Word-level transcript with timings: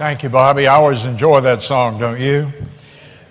Thank 0.00 0.22
you, 0.22 0.30
Bobby. 0.30 0.66
I 0.66 0.76
always 0.76 1.04
enjoy 1.04 1.42
that 1.42 1.62
song, 1.62 2.00
don't 2.00 2.18
you? 2.18 2.50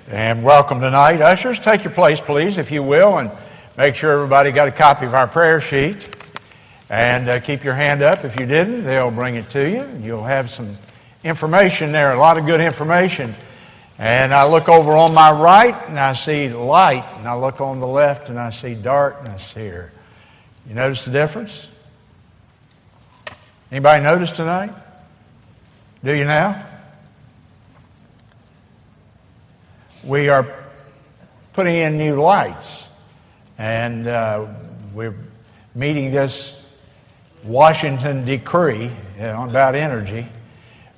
And 0.08 0.44
welcome 0.44 0.80
tonight. 0.80 1.20
Ushers, 1.20 1.58
take 1.58 1.84
your 1.84 1.92
place, 1.92 2.22
please, 2.22 2.60
if 2.60 2.70
you 2.70 2.84
will, 2.84 3.18
and 3.18 3.32
make 3.76 3.96
sure 3.96 4.12
everybody 4.12 4.52
got 4.52 4.68
a 4.68 4.71
copy 4.71 5.08
of 5.08 5.16
our 5.16 5.28
prayer 5.28 5.62
sheet. 5.62 6.08
And 6.88 7.28
uh, 7.28 7.40
keep 7.40 7.63
your 7.63 7.74
hand 7.74 8.04
up. 8.04 8.24
If 8.24 8.40
you 8.40 8.46
didn't, 8.46 8.84
they'll 8.84 9.10
bring 9.10 9.34
it 9.34 9.50
to 9.50 9.68
you. 9.68 9.90
You'll 10.00 10.26
have 10.26 10.52
some 10.52 10.78
information 11.24 11.91
there, 11.91 12.11
a 12.11 12.20
lot 12.20 12.38
of 12.38 12.45
good 12.45 12.61
information. 12.61 13.33
And 13.97 14.31
I 14.31 14.45
look 14.45 14.70
over 14.70 14.91
on 14.91 15.11
my 15.15 15.31
right 15.31 15.75
and 15.88 15.97
I 15.97 16.13
see 16.13 16.49
light, 16.49 17.04
and 17.17 17.27
I 17.27 17.33
look 17.33 17.61
on 17.61 17.79
the 17.79 17.88
left 17.88 18.29
and 18.29 18.38
I 18.38 18.51
see 18.51 18.75
darkness 18.75 19.55
here. 19.55 19.91
You 20.67 20.75
notice 20.75 21.04
the 21.04 21.11
difference? 21.13 21.67
Anybody 23.71 24.04
notice 24.04 24.31
tonight? 24.31 24.75
Do 26.02 26.16
you 26.16 26.23
now? 26.23 26.66
We 30.05 30.29
are 30.29 30.47
putting 31.51 31.75
in 31.75 31.97
new 31.97 32.22
lights, 32.22 32.88
and 33.58 34.08
uh, 34.08 34.47
we're 34.94 35.16
meeting 35.75 36.11
this 36.11 36.66
Washington 37.44 38.23
decree 38.23 38.86
you 38.86 39.22
know, 39.22 39.50
about 39.50 39.75
energy. 39.75 40.25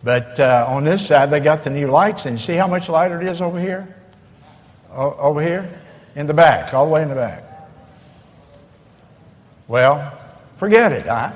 But 0.03 0.39
uh, 0.39 0.65
on 0.69 0.83
this 0.83 1.07
side, 1.07 1.31
they 1.31 1.39
got 1.39 1.63
the 1.63 1.71
new 1.71 1.87
lights 1.87 2.27
in. 2.27 2.37
See 2.37 2.53
how 2.53 2.67
much 2.67 2.87
lighter 2.87 3.19
it 3.19 3.27
is 3.27 3.41
over 3.41 3.59
here? 3.59 3.95
O- 4.93 5.15
over 5.15 5.41
here? 5.41 5.67
In 6.15 6.27
the 6.27 6.35
back, 6.35 6.75
all 6.75 6.85
the 6.85 6.91
way 6.91 7.01
in 7.01 7.09
the 7.09 7.15
back. 7.15 7.43
Well, 9.67 10.15
forget 10.57 10.91
it. 10.91 11.07
I, 11.07 11.33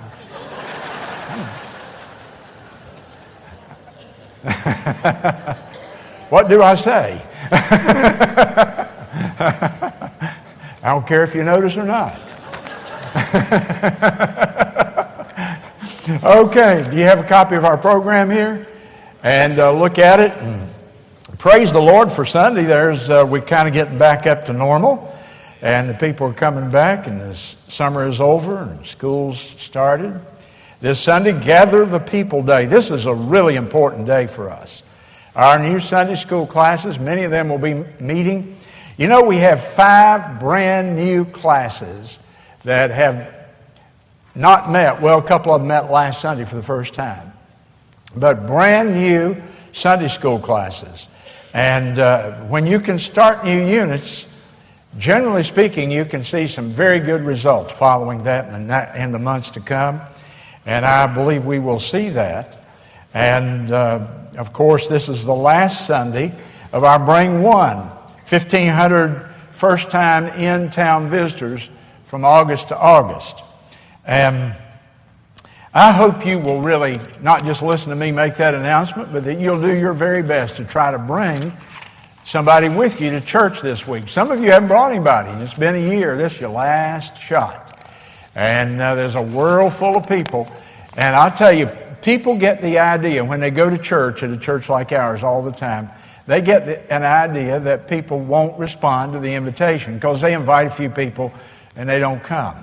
what 6.29 6.47
do 6.47 6.61
I 6.61 6.75
say? 6.75 7.19
I 10.83 10.83
don't 10.83 11.07
care 11.07 11.23
if 11.23 11.33
you 11.33 11.43
notice 11.43 11.75
or 11.77 11.85
not. 11.85 12.13
okay, 16.23 16.87
do 16.91 16.97
you 16.97 17.03
have 17.03 17.19
a 17.19 17.27
copy 17.27 17.55
of 17.55 17.65
our 17.65 17.77
program 17.77 18.29
here? 18.29 18.67
And 19.23 19.57
uh, 19.57 19.71
look 19.71 19.97
at 19.97 20.19
it. 20.19 20.31
And 20.33 20.69
praise 21.39 21.73
the 21.73 21.81
Lord 21.81 22.11
for 22.11 22.23
Sunday. 22.23 22.65
There's 22.65 23.09
uh, 23.09 23.25
we 23.27 23.41
kind 23.41 23.67
of 23.67 23.73
getting 23.73 23.97
back 23.97 24.27
up 24.27 24.45
to 24.45 24.53
normal, 24.53 25.11
and 25.63 25.89
the 25.89 25.95
people 25.95 26.27
are 26.27 26.33
coming 26.33 26.69
back, 26.69 27.07
and 27.07 27.19
the 27.19 27.33
summer 27.33 28.07
is 28.07 28.21
over, 28.21 28.61
and 28.61 28.85
school's 28.85 29.39
started. 29.39 30.21
This 30.85 30.99
Sunday, 30.99 31.31
Gather 31.31 31.83
the 31.83 31.97
People 31.97 32.43
Day. 32.43 32.67
This 32.67 32.91
is 32.91 33.07
a 33.07 33.13
really 33.15 33.55
important 33.55 34.05
day 34.05 34.27
for 34.27 34.51
us. 34.51 34.83
Our 35.35 35.57
new 35.57 35.79
Sunday 35.79 36.13
school 36.13 36.45
classes, 36.45 36.99
many 36.99 37.23
of 37.23 37.31
them 37.31 37.49
will 37.49 37.57
be 37.57 37.73
meeting. 37.99 38.55
You 38.95 39.07
know, 39.07 39.23
we 39.23 39.37
have 39.37 39.63
five 39.63 40.39
brand 40.39 40.95
new 40.95 41.25
classes 41.25 42.19
that 42.65 42.91
have 42.91 43.33
not 44.35 44.69
met. 44.69 45.01
Well, 45.01 45.17
a 45.17 45.23
couple 45.23 45.55
of 45.55 45.61
them 45.61 45.69
met 45.69 45.89
last 45.89 46.21
Sunday 46.21 46.45
for 46.45 46.53
the 46.53 46.61
first 46.61 46.93
time. 46.93 47.33
But 48.15 48.45
brand 48.45 48.93
new 48.93 49.41
Sunday 49.71 50.07
school 50.07 50.37
classes. 50.37 51.07
And 51.55 51.97
uh, 51.97 52.41
when 52.41 52.67
you 52.67 52.79
can 52.79 52.99
start 52.99 53.43
new 53.43 53.65
units, 53.65 54.27
generally 54.99 55.41
speaking, 55.41 55.89
you 55.89 56.05
can 56.05 56.23
see 56.23 56.45
some 56.45 56.69
very 56.69 56.99
good 56.99 57.23
results 57.23 57.73
following 57.73 58.21
that 58.25 58.53
in 58.53 58.67
the, 58.67 59.01
in 59.01 59.11
the 59.11 59.17
months 59.17 59.49
to 59.49 59.59
come. 59.59 59.99
And 60.65 60.85
I 60.85 61.13
believe 61.13 61.45
we 61.45 61.59
will 61.59 61.79
see 61.79 62.09
that. 62.09 62.63
And 63.13 63.71
uh, 63.71 64.07
of 64.37 64.51
course, 64.51 64.87
this 64.87 65.09
is 65.09 65.25
the 65.25 65.33
last 65.33 65.87
Sunday 65.87 66.33
of 66.73 66.83
our 66.83 66.99
Bring 66.99 67.41
One 67.41 67.77
1,500 68.27 69.29
first 69.51 69.89
time 69.89 70.25
in 70.39 70.69
town 70.71 71.09
visitors 71.09 71.69
from 72.05 72.25
August 72.25 72.69
to 72.69 72.77
August. 72.77 73.43
And 74.05 74.55
I 75.73 75.91
hope 75.91 76.25
you 76.25 76.39
will 76.39 76.61
really 76.61 76.99
not 77.21 77.43
just 77.45 77.61
listen 77.61 77.89
to 77.91 77.95
me 77.95 78.11
make 78.11 78.35
that 78.35 78.53
announcement, 78.53 79.13
but 79.13 79.23
that 79.25 79.39
you'll 79.39 79.61
do 79.61 79.75
your 79.75 79.93
very 79.93 80.23
best 80.23 80.57
to 80.57 80.65
try 80.65 80.91
to 80.91 80.97
bring 80.97 81.53
somebody 82.25 82.69
with 82.69 82.99
you 82.99 83.11
to 83.11 83.21
church 83.21 83.61
this 83.61 83.87
week. 83.87 84.07
Some 84.07 84.31
of 84.31 84.41
you 84.41 84.51
haven't 84.51 84.69
brought 84.69 84.91
anybody. 84.91 85.29
It's 85.43 85.53
been 85.53 85.75
a 85.75 85.95
year. 85.95 86.17
This 86.17 86.33
is 86.33 86.41
your 86.41 86.49
last 86.49 87.17
shot. 87.17 87.74
And 88.35 88.81
uh, 88.81 88.95
there's 88.95 89.15
a 89.15 89.21
world 89.21 89.73
full 89.73 89.95
of 89.95 90.07
people. 90.07 90.51
And 90.97 91.15
I'll 91.15 91.35
tell 91.35 91.53
you, 91.53 91.67
people 92.01 92.37
get 92.37 92.61
the 92.61 92.79
idea 92.79 93.23
when 93.23 93.39
they 93.39 93.49
go 93.49 93.69
to 93.69 93.77
church 93.77 94.21
at 94.23 94.29
a 94.29 94.37
church 94.37 94.69
like 94.69 94.91
ours 94.91 95.23
all 95.23 95.41
the 95.41 95.51
time. 95.51 95.89
They 96.27 96.41
get 96.41 96.65
the, 96.65 96.93
an 96.93 97.03
idea 97.03 97.59
that 97.61 97.87
people 97.87 98.19
won't 98.19 98.59
respond 98.59 99.13
to 99.13 99.19
the 99.19 99.33
invitation 99.33 99.95
because 99.95 100.21
they 100.21 100.33
invite 100.33 100.67
a 100.67 100.71
few 100.71 100.89
people 100.89 101.33
and 101.75 101.87
they 101.87 101.99
don't 101.99 102.21
come. 102.21 102.55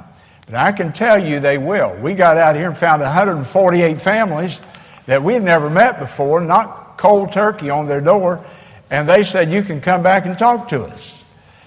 But 0.46 0.56
I 0.56 0.72
can 0.72 0.92
tell 0.92 1.18
you 1.18 1.40
they 1.40 1.58
will. 1.58 1.94
We 2.00 2.14
got 2.14 2.36
out 2.36 2.56
here 2.56 2.68
and 2.68 2.76
found 2.76 3.02
148 3.02 4.00
families 4.00 4.60
that 5.06 5.22
we 5.22 5.34
had 5.34 5.42
never 5.42 5.70
met 5.70 5.98
before, 5.98 6.40
not 6.40 6.98
cold 6.98 7.32
turkey 7.32 7.70
on 7.70 7.86
their 7.86 8.00
door, 8.00 8.44
and 8.90 9.08
they 9.08 9.24
said, 9.24 9.50
You 9.50 9.62
can 9.62 9.80
come 9.80 10.02
back 10.02 10.26
and 10.26 10.36
talk 10.36 10.68
to 10.68 10.82
us. 10.82 11.22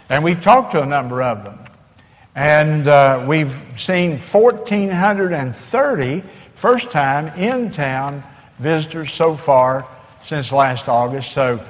And 0.09 0.23
we've 0.23 0.41
talked 0.41 0.71
to 0.73 0.81
a 0.81 0.85
number 0.85 1.21
of 1.21 1.43
them. 1.43 1.64
And 2.35 2.87
uh, 2.89 3.25
we've 3.25 3.57
seen 3.77 4.11
1,430 4.11 6.21
first 6.53 6.91
time 6.91 7.27
in 7.39 7.71
town 7.71 8.21
visitors 8.59 9.11
so 9.13 9.33
far 9.35 9.87
since 10.21 10.51
last 10.51 10.89
August. 10.89 11.31
So 11.31 11.61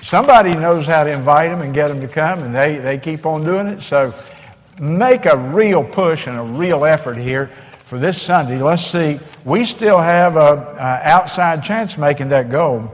somebody 0.00 0.54
knows 0.54 0.86
how 0.86 1.04
to 1.04 1.12
invite 1.12 1.50
them 1.50 1.60
and 1.60 1.74
get 1.74 1.88
them 1.88 2.00
to 2.00 2.08
come, 2.08 2.38
and 2.40 2.54
they, 2.54 2.78
they 2.78 2.96
keep 2.96 3.26
on 3.26 3.44
doing 3.44 3.66
it. 3.66 3.82
So 3.82 4.14
make 4.80 5.26
a 5.26 5.36
real 5.36 5.84
push 5.84 6.26
and 6.26 6.38
a 6.38 6.42
real 6.42 6.86
effort 6.86 7.18
here 7.18 7.48
for 7.84 7.98
this 7.98 8.18
Sunday. 8.20 8.60
Let's 8.62 8.86
see. 8.86 9.20
We 9.44 9.66
still 9.66 9.98
have 9.98 10.36
a, 10.36 10.76
a 10.78 11.00
outside 11.04 11.62
chance 11.62 11.98
making 11.98 12.30
that 12.30 12.48
goal. 12.48 12.90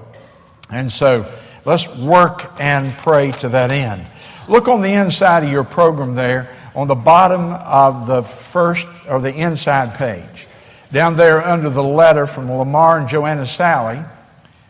And 0.70 0.90
so 0.90 1.32
let's 1.64 1.86
work 1.96 2.60
and 2.60 2.92
pray 2.94 3.30
to 3.32 3.50
that 3.50 3.70
end. 3.70 4.04
Look 4.48 4.66
on 4.66 4.80
the 4.80 4.92
inside 4.92 5.44
of 5.44 5.52
your 5.52 5.62
program 5.62 6.16
there 6.16 6.50
on 6.74 6.86
the 6.86 6.94
bottom 6.94 7.52
of 7.52 8.06
the 8.06 8.22
first 8.22 8.86
or 9.08 9.20
the 9.20 9.34
inside 9.34 9.94
page. 9.94 10.46
Down 10.92 11.16
there 11.16 11.44
under 11.44 11.70
the 11.70 11.84
letter 11.84 12.26
from 12.26 12.50
Lamar 12.50 12.98
and 12.98 13.08
Joanna 13.08 13.46
Sally, 13.46 14.00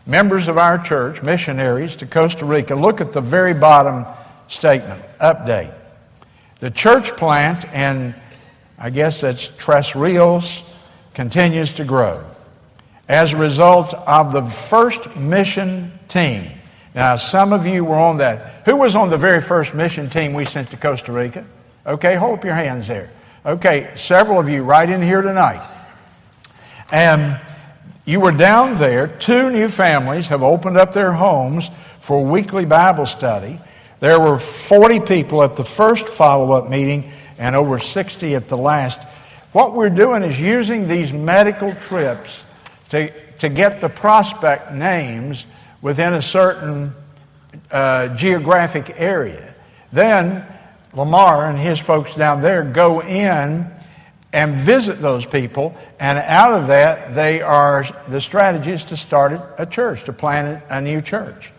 members 0.06 0.48
of 0.48 0.58
our 0.58 0.78
church, 0.78 1.22
missionaries 1.22 1.96
to 1.96 2.06
Costa 2.06 2.44
Rica, 2.44 2.74
look 2.74 3.00
at 3.00 3.12
the 3.12 3.20
very 3.20 3.54
bottom 3.54 4.04
statement 4.48 5.02
update. 5.20 5.72
The 6.58 6.70
church 6.70 7.12
plant, 7.12 7.64
and 7.72 8.14
I 8.78 8.90
guess 8.90 9.22
that's 9.22 9.48
Tres 9.56 9.96
Rios, 9.96 10.62
continues 11.14 11.72
to 11.74 11.84
grow 11.84 12.22
as 13.08 13.32
a 13.32 13.36
result 13.36 13.92
of 13.94 14.32
the 14.32 14.44
first 14.44 15.16
mission 15.16 15.90
team. 16.08 16.44
Now, 16.94 17.16
some 17.16 17.52
of 17.52 17.66
you 17.66 17.84
were 17.84 17.96
on 17.96 18.18
that. 18.18 18.64
Who 18.66 18.76
was 18.76 18.94
on 18.94 19.10
the 19.10 19.18
very 19.18 19.40
first 19.40 19.74
mission 19.74 20.10
team 20.10 20.32
we 20.32 20.44
sent 20.44 20.70
to 20.70 20.76
Costa 20.76 21.12
Rica? 21.12 21.44
Okay, 21.86 22.16
hold 22.16 22.38
up 22.38 22.44
your 22.44 22.54
hands 22.54 22.88
there. 22.88 23.10
Okay, 23.44 23.92
several 23.96 24.38
of 24.38 24.48
you 24.48 24.62
right 24.62 24.88
in 24.88 25.00
here 25.00 25.22
tonight. 25.22 25.66
And 26.92 27.40
you 28.04 28.20
were 28.20 28.32
down 28.32 28.76
there. 28.76 29.06
Two 29.06 29.50
new 29.50 29.68
families 29.68 30.28
have 30.28 30.42
opened 30.42 30.76
up 30.76 30.92
their 30.92 31.12
homes 31.12 31.70
for 32.00 32.24
weekly 32.24 32.64
Bible 32.64 33.06
study. 33.06 33.58
There 34.00 34.18
were 34.18 34.38
40 34.38 35.00
people 35.00 35.42
at 35.42 35.54
the 35.56 35.64
first 35.64 36.06
follow 36.06 36.52
up 36.52 36.68
meeting 36.68 37.12
and 37.38 37.56
over 37.56 37.78
60 37.78 38.34
at 38.34 38.48
the 38.48 38.56
last. 38.56 39.00
What 39.52 39.74
we're 39.74 39.90
doing 39.90 40.22
is 40.22 40.40
using 40.40 40.86
these 40.86 41.12
medical 41.12 41.74
trips 41.74 42.44
to, 42.90 43.10
to 43.38 43.48
get 43.48 43.80
the 43.80 43.88
prospect 43.88 44.72
names 44.72 45.46
within 45.80 46.12
a 46.12 46.22
certain 46.22 46.94
uh, 47.70 48.08
geographic 48.08 48.94
area. 48.96 49.54
Then 49.92 50.46
Lamar 50.94 51.46
and 51.46 51.58
his 51.58 51.78
folks 51.78 52.14
down 52.14 52.42
there 52.42 52.64
go 52.64 53.00
in 53.00 53.66
and 54.32 54.56
visit 54.56 55.00
those 55.00 55.26
people, 55.26 55.76
and 55.98 56.18
out 56.18 56.52
of 56.52 56.68
that, 56.68 57.14
they 57.14 57.42
are 57.42 57.84
the 58.08 58.20
strategies 58.20 58.84
to 58.86 58.96
start 58.96 59.40
a 59.58 59.66
church, 59.66 60.04
to 60.04 60.12
plant 60.12 60.62
a 60.70 60.80
new 60.80 61.00
church. 61.00 61.52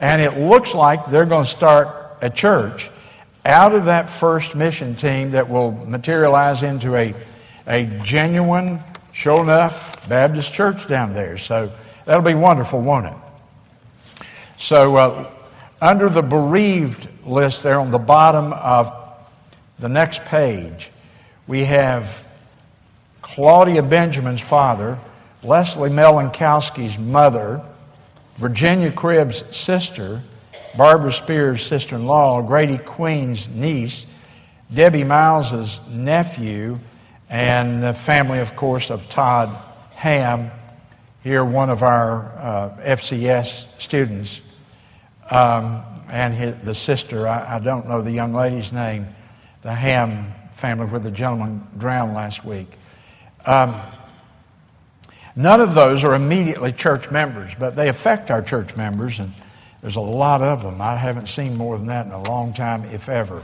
And 0.00 0.20
it 0.20 0.38
looks 0.38 0.74
like 0.74 1.06
they're 1.06 1.26
going 1.26 1.44
to 1.44 1.50
start 1.50 2.18
a 2.20 2.28
church 2.28 2.90
out 3.44 3.74
of 3.74 3.86
that 3.86 4.10
first 4.10 4.54
mission 4.54 4.94
team 4.94 5.30
that 5.30 5.48
will 5.48 5.72
materialize 5.72 6.62
into 6.62 6.94
a, 6.94 7.14
a 7.66 7.84
genuine, 8.02 8.80
sure 9.12 9.42
enough, 9.42 10.08
Baptist 10.08 10.52
church 10.52 10.86
down 10.88 11.14
there. 11.14 11.38
So 11.38 11.72
that'll 12.04 12.22
be 12.22 12.34
wonderful, 12.34 12.82
won't 12.82 13.06
it? 13.06 14.26
So, 14.58 14.96
uh, 14.96 15.30
under 15.80 16.08
the 16.08 16.22
bereaved 16.22 17.08
list 17.26 17.62
there 17.62 17.80
on 17.80 17.90
the 17.90 17.98
bottom 17.98 18.52
of 18.52 18.92
the 19.78 19.88
next 19.88 20.24
page, 20.24 20.90
we 21.46 21.64
have 21.64 22.26
Claudia 23.22 23.82
Benjamin's 23.82 24.40
father, 24.40 24.98
Leslie 25.42 25.90
Melankowski's 25.90 26.98
mother, 26.98 27.62
Virginia 28.36 28.92
Cribb's 28.92 29.44
sister, 29.56 30.22
Barbara 30.76 31.12
Spears' 31.12 31.64
sister 31.64 31.96
in 31.96 32.06
law, 32.06 32.42
Grady 32.42 32.78
Queen's 32.78 33.48
niece, 33.48 34.06
Debbie 34.72 35.04
Miles's 35.04 35.80
nephew, 35.90 36.78
and 37.28 37.82
the 37.82 37.94
family, 37.94 38.40
of 38.40 38.54
course, 38.56 38.90
of 38.90 39.08
Todd 39.08 39.50
Ham, 39.94 40.50
here, 41.22 41.44
one 41.44 41.68
of 41.68 41.82
our 41.82 42.24
uh, 42.38 42.76
FCS 42.80 43.80
students, 43.80 44.40
um, 45.30 45.82
and 46.10 46.34
his, 46.34 46.58
the 46.60 46.74
sister, 46.74 47.26
I, 47.26 47.56
I, 47.56 47.60
don't 47.60 47.88
know 47.88 48.02
the 48.02 48.10
young 48.10 48.34
lady's 48.34 48.72
name, 48.72 49.06
the 49.62 49.72
Ham 49.72 50.32
family 50.50 50.86
where 50.86 51.00
the 51.00 51.10
gentleman 51.10 51.66
drowned 51.78 52.14
last 52.14 52.44
week. 52.44 52.68
Um, 53.46 53.80
none 55.36 55.60
of 55.60 55.74
those 55.74 56.02
are 56.04 56.14
immediately 56.14 56.72
church 56.72 57.10
members, 57.10 57.54
but 57.58 57.76
they 57.76 57.88
affect 57.88 58.30
our 58.30 58.42
church 58.42 58.76
members, 58.76 59.20
and 59.20 59.32
there's 59.82 59.96
a 59.96 60.00
lot 60.00 60.42
of 60.42 60.62
them. 60.62 60.80
I 60.80 60.96
haven't 60.96 61.28
seen 61.28 61.56
more 61.56 61.78
than 61.78 61.86
that 61.86 62.06
in 62.06 62.12
a 62.12 62.22
long 62.24 62.52
time, 62.52 62.84
if 62.86 63.08
ever. 63.08 63.42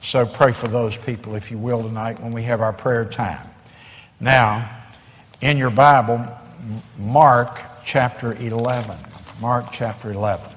So 0.00 0.24
pray 0.24 0.52
for 0.52 0.68
those 0.68 0.96
people, 0.96 1.34
if 1.34 1.50
you 1.50 1.58
will, 1.58 1.82
tonight 1.82 2.20
when 2.20 2.32
we 2.32 2.44
have 2.44 2.60
our 2.60 2.72
prayer 2.72 3.04
time. 3.04 3.46
Now, 4.20 4.70
in 5.40 5.58
your 5.58 5.70
Bible, 5.70 6.26
Mark 6.96 7.60
chapter 7.84 8.32
11. 8.32 8.96
Mark 9.40 9.66
chapter 9.72 10.12
11. 10.12 10.55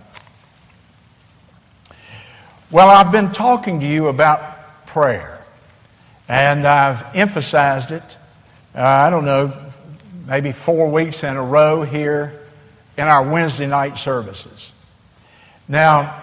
Well, 2.71 2.87
I've 2.87 3.11
been 3.11 3.31
talking 3.31 3.79
to 3.79 3.85
you 3.87 4.09
about 4.09 4.85
prayer, 4.85 5.43
and 6.27 6.67
I've 6.67 7.15
emphasized 7.15 7.91
it, 7.91 8.17
uh, 8.75 8.83
I 8.83 9.09
don't 9.09 9.25
know, 9.25 9.51
maybe 10.27 10.51
four 10.51 10.87
weeks 10.91 11.23
in 11.23 11.35
a 11.35 11.41
row 11.41 11.81
here 11.81 12.39
in 12.95 13.05
our 13.05 13.23
Wednesday 13.23 13.65
night 13.65 13.97
services. 13.97 14.71
Now, 15.67 16.21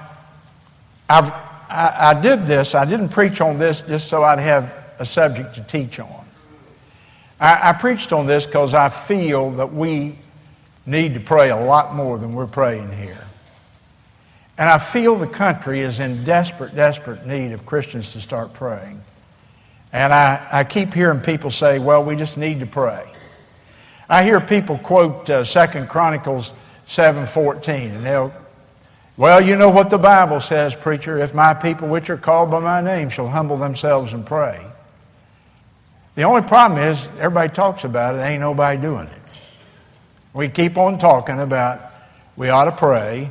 I've, 1.08 1.32
I, 1.32 2.12
I 2.16 2.20
did 2.22 2.46
this, 2.46 2.76
I 2.76 2.84
didn't 2.84 3.08
preach 3.08 3.40
on 3.40 3.58
this 3.58 3.82
just 3.82 4.06
so 4.06 4.22
I'd 4.22 4.38
have 4.38 4.72
a 5.00 5.04
subject 5.04 5.56
to 5.56 5.62
teach 5.62 5.98
on. 5.98 6.24
I, 7.40 7.70
I 7.70 7.72
preached 7.72 8.12
on 8.12 8.26
this 8.26 8.46
because 8.46 8.72
I 8.72 8.88
feel 8.88 9.50
that 9.52 9.74
we 9.74 10.16
need 10.86 11.14
to 11.14 11.20
pray 11.20 11.50
a 11.50 11.56
lot 11.56 11.96
more 11.96 12.18
than 12.18 12.34
we're 12.34 12.46
praying 12.46 12.92
here. 12.92 13.25
And 14.58 14.68
I 14.68 14.78
feel 14.78 15.16
the 15.16 15.26
country 15.26 15.80
is 15.80 16.00
in 16.00 16.24
desperate, 16.24 16.74
desperate 16.74 17.26
need 17.26 17.52
of 17.52 17.66
Christians 17.66 18.12
to 18.12 18.20
start 18.20 18.54
praying. 18.54 19.00
And 19.92 20.12
I, 20.12 20.46
I 20.50 20.64
keep 20.64 20.94
hearing 20.94 21.20
people 21.20 21.50
say, 21.50 21.78
well, 21.78 22.04
we 22.04 22.16
just 22.16 22.38
need 22.38 22.60
to 22.60 22.66
pray. 22.66 23.10
I 24.08 24.22
hear 24.22 24.40
people 24.40 24.78
quote 24.78 25.28
uh, 25.28 25.44
2 25.44 25.84
Chronicles 25.86 26.52
7.14, 26.86 27.96
and 27.96 28.06
they'll, 28.06 28.32
well, 29.16 29.40
you 29.40 29.56
know 29.56 29.70
what 29.70 29.90
the 29.90 29.98
Bible 29.98 30.40
says, 30.40 30.74
preacher, 30.74 31.18
if 31.18 31.34
my 31.34 31.52
people 31.54 31.88
which 31.88 32.08
are 32.08 32.16
called 32.16 32.50
by 32.50 32.60
my 32.60 32.80
name 32.80 33.08
shall 33.08 33.28
humble 33.28 33.56
themselves 33.56 34.12
and 34.12 34.24
pray. 34.24 34.64
The 36.14 36.22
only 36.22 36.42
problem 36.42 36.80
is 36.80 37.06
everybody 37.18 37.52
talks 37.52 37.84
about 37.84 38.14
it, 38.14 38.18
ain't 38.18 38.40
nobody 38.40 38.80
doing 38.80 39.06
it. 39.06 39.22
We 40.32 40.48
keep 40.48 40.76
on 40.76 40.98
talking 40.98 41.40
about 41.40 41.80
we 42.36 42.48
ought 42.48 42.66
to 42.66 42.72
pray, 42.72 43.30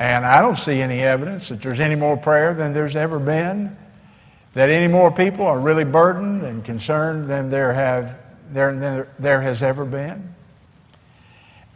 and 0.00 0.24
I 0.24 0.40
don't 0.40 0.56
see 0.56 0.80
any 0.80 1.00
evidence 1.00 1.50
that 1.50 1.60
there's 1.60 1.78
any 1.78 1.94
more 1.94 2.16
prayer 2.16 2.54
than 2.54 2.72
there's 2.72 2.96
ever 2.96 3.18
been, 3.18 3.76
that 4.54 4.70
any 4.70 4.90
more 4.90 5.10
people 5.10 5.46
are 5.46 5.60
really 5.60 5.84
burdened 5.84 6.42
and 6.42 6.64
concerned 6.64 7.28
than 7.28 7.50
there 7.50 7.74
have 7.74 8.18
there, 8.50 8.74
there, 8.74 9.08
there 9.18 9.40
has 9.42 9.62
ever 9.62 9.84
been. 9.84 10.34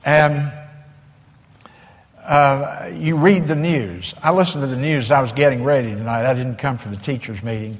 And 0.06 0.50
uh, 2.24 2.90
you 2.94 3.18
read 3.18 3.44
the 3.44 3.56
news. 3.56 4.14
I 4.22 4.32
listened 4.32 4.62
to 4.62 4.68
the 4.68 4.80
news. 4.80 5.10
I 5.10 5.20
was 5.20 5.32
getting 5.32 5.62
ready 5.62 5.94
tonight. 5.94 6.24
I 6.24 6.32
didn't 6.32 6.56
come 6.56 6.78
for 6.78 6.88
the 6.88 6.96
teachers' 6.96 7.42
meeting. 7.42 7.76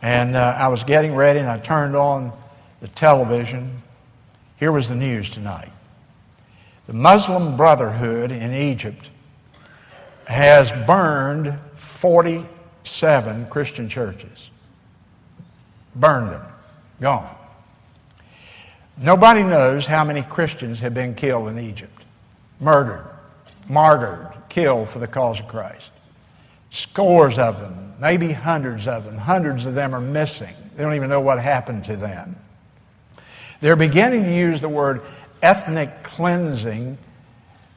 And 0.00 0.36
uh, 0.36 0.56
I 0.56 0.68
was 0.68 0.84
getting 0.84 1.16
ready 1.16 1.40
and 1.40 1.48
I 1.48 1.58
turned 1.58 1.96
on 1.96 2.32
the 2.80 2.86
television. 2.86 3.82
Here 4.56 4.70
was 4.70 4.88
the 4.88 4.94
news 4.94 5.30
tonight. 5.30 5.72
The 6.86 6.92
Muslim 6.92 7.56
Brotherhood 7.56 8.30
in 8.30 8.54
Egypt 8.54 9.10
has 10.26 10.70
burned 10.86 11.58
47 11.76 13.46
Christian 13.46 13.88
churches. 13.88 14.50
Burned 15.94 16.30
them. 16.32 16.42
Gone. 17.00 17.34
Nobody 18.96 19.42
knows 19.42 19.86
how 19.86 20.04
many 20.04 20.22
Christians 20.22 20.80
have 20.80 20.94
been 20.94 21.14
killed 21.14 21.48
in 21.48 21.58
Egypt. 21.58 22.04
Murdered, 22.60 23.06
martyred, 23.68 24.32
killed 24.48 24.88
for 24.88 25.00
the 25.00 25.08
cause 25.08 25.40
of 25.40 25.48
Christ. 25.48 25.90
Scores 26.70 27.38
of 27.38 27.60
them, 27.60 27.94
maybe 28.00 28.32
hundreds 28.32 28.86
of 28.86 29.04
them. 29.04 29.16
Hundreds 29.16 29.66
of 29.66 29.74
them 29.74 29.94
are 29.94 30.00
missing. 30.00 30.54
They 30.74 30.82
don't 30.82 30.94
even 30.94 31.08
know 31.08 31.20
what 31.20 31.40
happened 31.40 31.84
to 31.84 31.96
them. 31.96 32.36
They're 33.60 33.76
beginning 33.76 34.24
to 34.24 34.34
use 34.34 34.60
the 34.60 34.68
word 34.68 35.02
ethnic 35.42 36.02
cleansing 36.02 36.98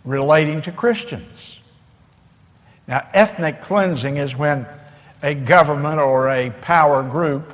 relating 0.04 0.62
to 0.64 0.72
Christians. 0.72 1.57
Now, 2.88 3.08
ethnic 3.14 3.62
cleansing 3.62 4.18
is 4.18 4.36
when 4.36 4.66
a 5.22 5.34
government 5.34 6.00
or 6.00 6.30
a 6.30 6.50
power 6.50 7.04
group 7.04 7.54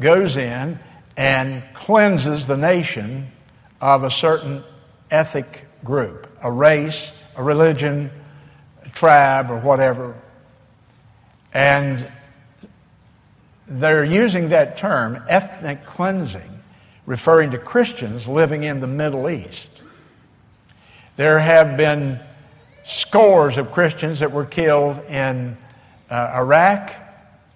goes 0.00 0.36
in 0.36 0.78
and 1.16 1.62
cleanses 1.72 2.46
the 2.46 2.56
nation 2.56 3.28
of 3.80 4.02
a 4.04 4.10
certain 4.10 4.62
ethnic 5.10 5.66
group, 5.84 6.28
a 6.42 6.50
race, 6.50 7.12
a 7.36 7.42
religion, 7.42 8.10
a 8.84 8.88
tribe, 8.90 9.50
or 9.50 9.58
whatever. 9.60 10.14
And 11.52 12.06
they're 13.66 14.04
using 14.04 14.48
that 14.48 14.76
term, 14.76 15.22
ethnic 15.28 15.86
cleansing, 15.86 16.50
referring 17.06 17.52
to 17.52 17.58
Christians 17.58 18.28
living 18.28 18.64
in 18.64 18.80
the 18.80 18.86
Middle 18.86 19.30
East. 19.30 19.70
There 21.16 21.38
have 21.38 21.76
been 21.76 22.20
scores 22.84 23.58
of 23.58 23.72
Christians 23.72 24.20
that 24.20 24.30
were 24.30 24.44
killed 24.44 24.98
in 25.08 25.56
uh, 26.10 26.32
Iraq 26.34 26.94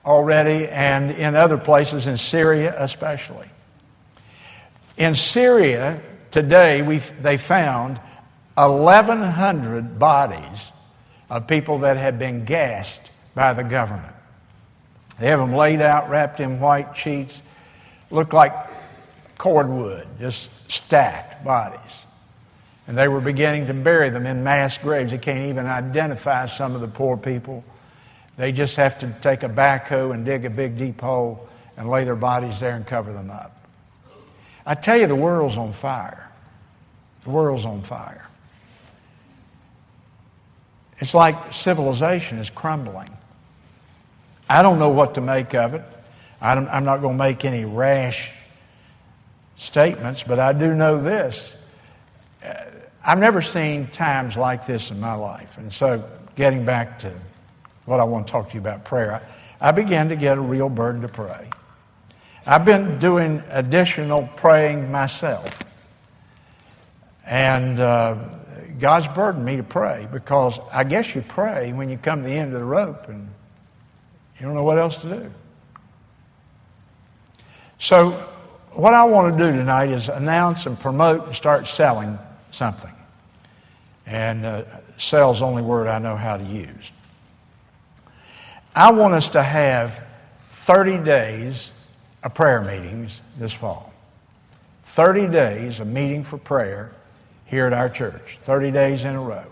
already 0.04 0.66
and 0.68 1.10
in 1.10 1.34
other 1.34 1.58
places, 1.58 2.06
in 2.06 2.16
Syria 2.16 2.74
especially. 2.78 3.48
In 4.96 5.14
Syria, 5.14 6.00
today, 6.30 6.82
we 6.82 6.98
they 6.98 7.36
found 7.36 8.00
1,100 8.56 9.98
bodies 9.98 10.72
of 11.30 11.46
people 11.46 11.78
that 11.80 11.96
had 11.96 12.18
been 12.18 12.44
gassed 12.44 13.12
by 13.34 13.52
the 13.52 13.62
government. 13.62 14.14
They 15.18 15.28
have 15.28 15.38
them 15.38 15.52
laid 15.52 15.80
out, 15.80 16.10
wrapped 16.10 16.40
in 16.40 16.58
white 16.58 16.96
sheets, 16.96 17.42
look 18.10 18.32
like 18.32 18.52
cordwood, 19.36 20.06
just 20.18 20.70
stacked 20.70 21.44
bodies. 21.44 22.04
And 22.88 22.98
they 22.98 23.06
were 23.06 23.20
beginning 23.20 23.66
to 23.68 23.74
bury 23.74 24.10
them 24.10 24.26
in 24.26 24.42
mass 24.42 24.78
graves. 24.78 25.12
They 25.12 25.18
can't 25.18 25.50
even 25.50 25.66
identify 25.66 26.46
some 26.46 26.74
of 26.74 26.80
the 26.80 26.88
poor 26.88 27.16
people. 27.16 27.62
They 28.36 28.50
just 28.50 28.76
have 28.76 28.98
to 29.00 29.14
take 29.20 29.42
a 29.42 29.48
backhoe 29.48 30.12
and 30.12 30.24
dig 30.24 30.44
a 30.44 30.50
big 30.50 30.76
deep 30.76 31.00
hole 31.00 31.48
and 31.76 31.88
lay 31.88 32.04
their 32.04 32.16
bodies 32.16 32.58
there 32.58 32.74
and 32.74 32.86
cover 32.86 33.12
them 33.12 33.30
up. 33.30 33.54
I 34.64 34.74
tell 34.74 34.96
you, 34.96 35.06
the 35.06 35.14
world's 35.14 35.56
on 35.56 35.72
fire. 35.72 36.30
The 37.24 37.30
world's 37.30 37.64
on 37.64 37.82
fire. 37.82 38.26
It's 40.98 41.14
like 41.14 41.52
civilization 41.52 42.38
is 42.38 42.50
crumbling. 42.50 43.10
I 44.48 44.62
don't 44.62 44.78
know 44.78 44.88
what 44.88 45.14
to 45.14 45.20
make 45.20 45.54
of 45.54 45.74
it. 45.74 45.82
I'm 46.40 46.84
not 46.84 47.02
going 47.02 47.18
to 47.18 47.22
make 47.22 47.44
any 47.44 47.64
rash 47.64 48.32
statements, 49.56 50.22
but 50.22 50.38
I 50.38 50.52
do 50.54 50.74
know 50.74 51.00
this. 51.00 51.54
I've 53.08 53.18
never 53.18 53.40
seen 53.40 53.86
times 53.86 54.36
like 54.36 54.66
this 54.66 54.90
in 54.90 55.00
my 55.00 55.14
life. 55.14 55.56
And 55.56 55.72
so, 55.72 56.04
getting 56.36 56.66
back 56.66 56.98
to 56.98 57.18
what 57.86 58.00
I 58.00 58.04
want 58.04 58.26
to 58.26 58.30
talk 58.30 58.48
to 58.48 58.54
you 58.54 58.60
about 58.60 58.84
prayer, 58.84 59.26
I 59.62 59.72
began 59.72 60.10
to 60.10 60.16
get 60.16 60.36
a 60.36 60.40
real 60.42 60.68
burden 60.68 61.00
to 61.00 61.08
pray. 61.08 61.48
I've 62.46 62.66
been 62.66 62.98
doing 62.98 63.42
additional 63.48 64.28
praying 64.36 64.92
myself. 64.92 65.58
And 67.26 67.80
uh, 67.80 68.16
God's 68.78 69.08
burdened 69.08 69.46
me 69.46 69.56
to 69.56 69.62
pray 69.62 70.06
because 70.12 70.60
I 70.70 70.84
guess 70.84 71.14
you 71.14 71.22
pray 71.22 71.72
when 71.72 71.88
you 71.88 71.96
come 71.96 72.20
to 72.20 72.28
the 72.28 72.34
end 72.34 72.52
of 72.52 72.60
the 72.60 72.66
rope 72.66 73.08
and 73.08 73.26
you 74.38 74.44
don't 74.44 74.54
know 74.54 74.64
what 74.64 74.76
else 74.76 74.98
to 74.98 75.08
do. 75.08 75.30
So, 77.78 78.10
what 78.72 78.92
I 78.92 79.04
want 79.04 79.32
to 79.38 79.50
do 79.50 79.56
tonight 79.56 79.88
is 79.88 80.10
announce 80.10 80.66
and 80.66 80.78
promote 80.78 81.24
and 81.24 81.34
start 81.34 81.68
selling 81.68 82.18
something. 82.50 82.92
And 84.08 84.44
uh, 84.44 84.64
sell's 84.96 85.40
the 85.40 85.46
only 85.46 85.62
word 85.62 85.86
I 85.86 85.98
know 85.98 86.16
how 86.16 86.38
to 86.38 86.44
use. 86.44 86.90
I 88.74 88.90
want 88.92 89.12
us 89.12 89.30
to 89.30 89.42
have 89.42 90.02
30 90.48 91.04
days 91.04 91.72
of 92.22 92.34
prayer 92.34 92.62
meetings 92.62 93.20
this 93.36 93.52
fall. 93.52 93.92
30 94.84 95.28
days 95.28 95.80
of 95.80 95.86
meeting 95.86 96.24
for 96.24 96.38
prayer 96.38 96.90
here 97.44 97.66
at 97.66 97.74
our 97.74 97.90
church, 97.90 98.38
30 98.40 98.70
days 98.70 99.04
in 99.04 99.14
a 99.14 99.20
row. 99.20 99.44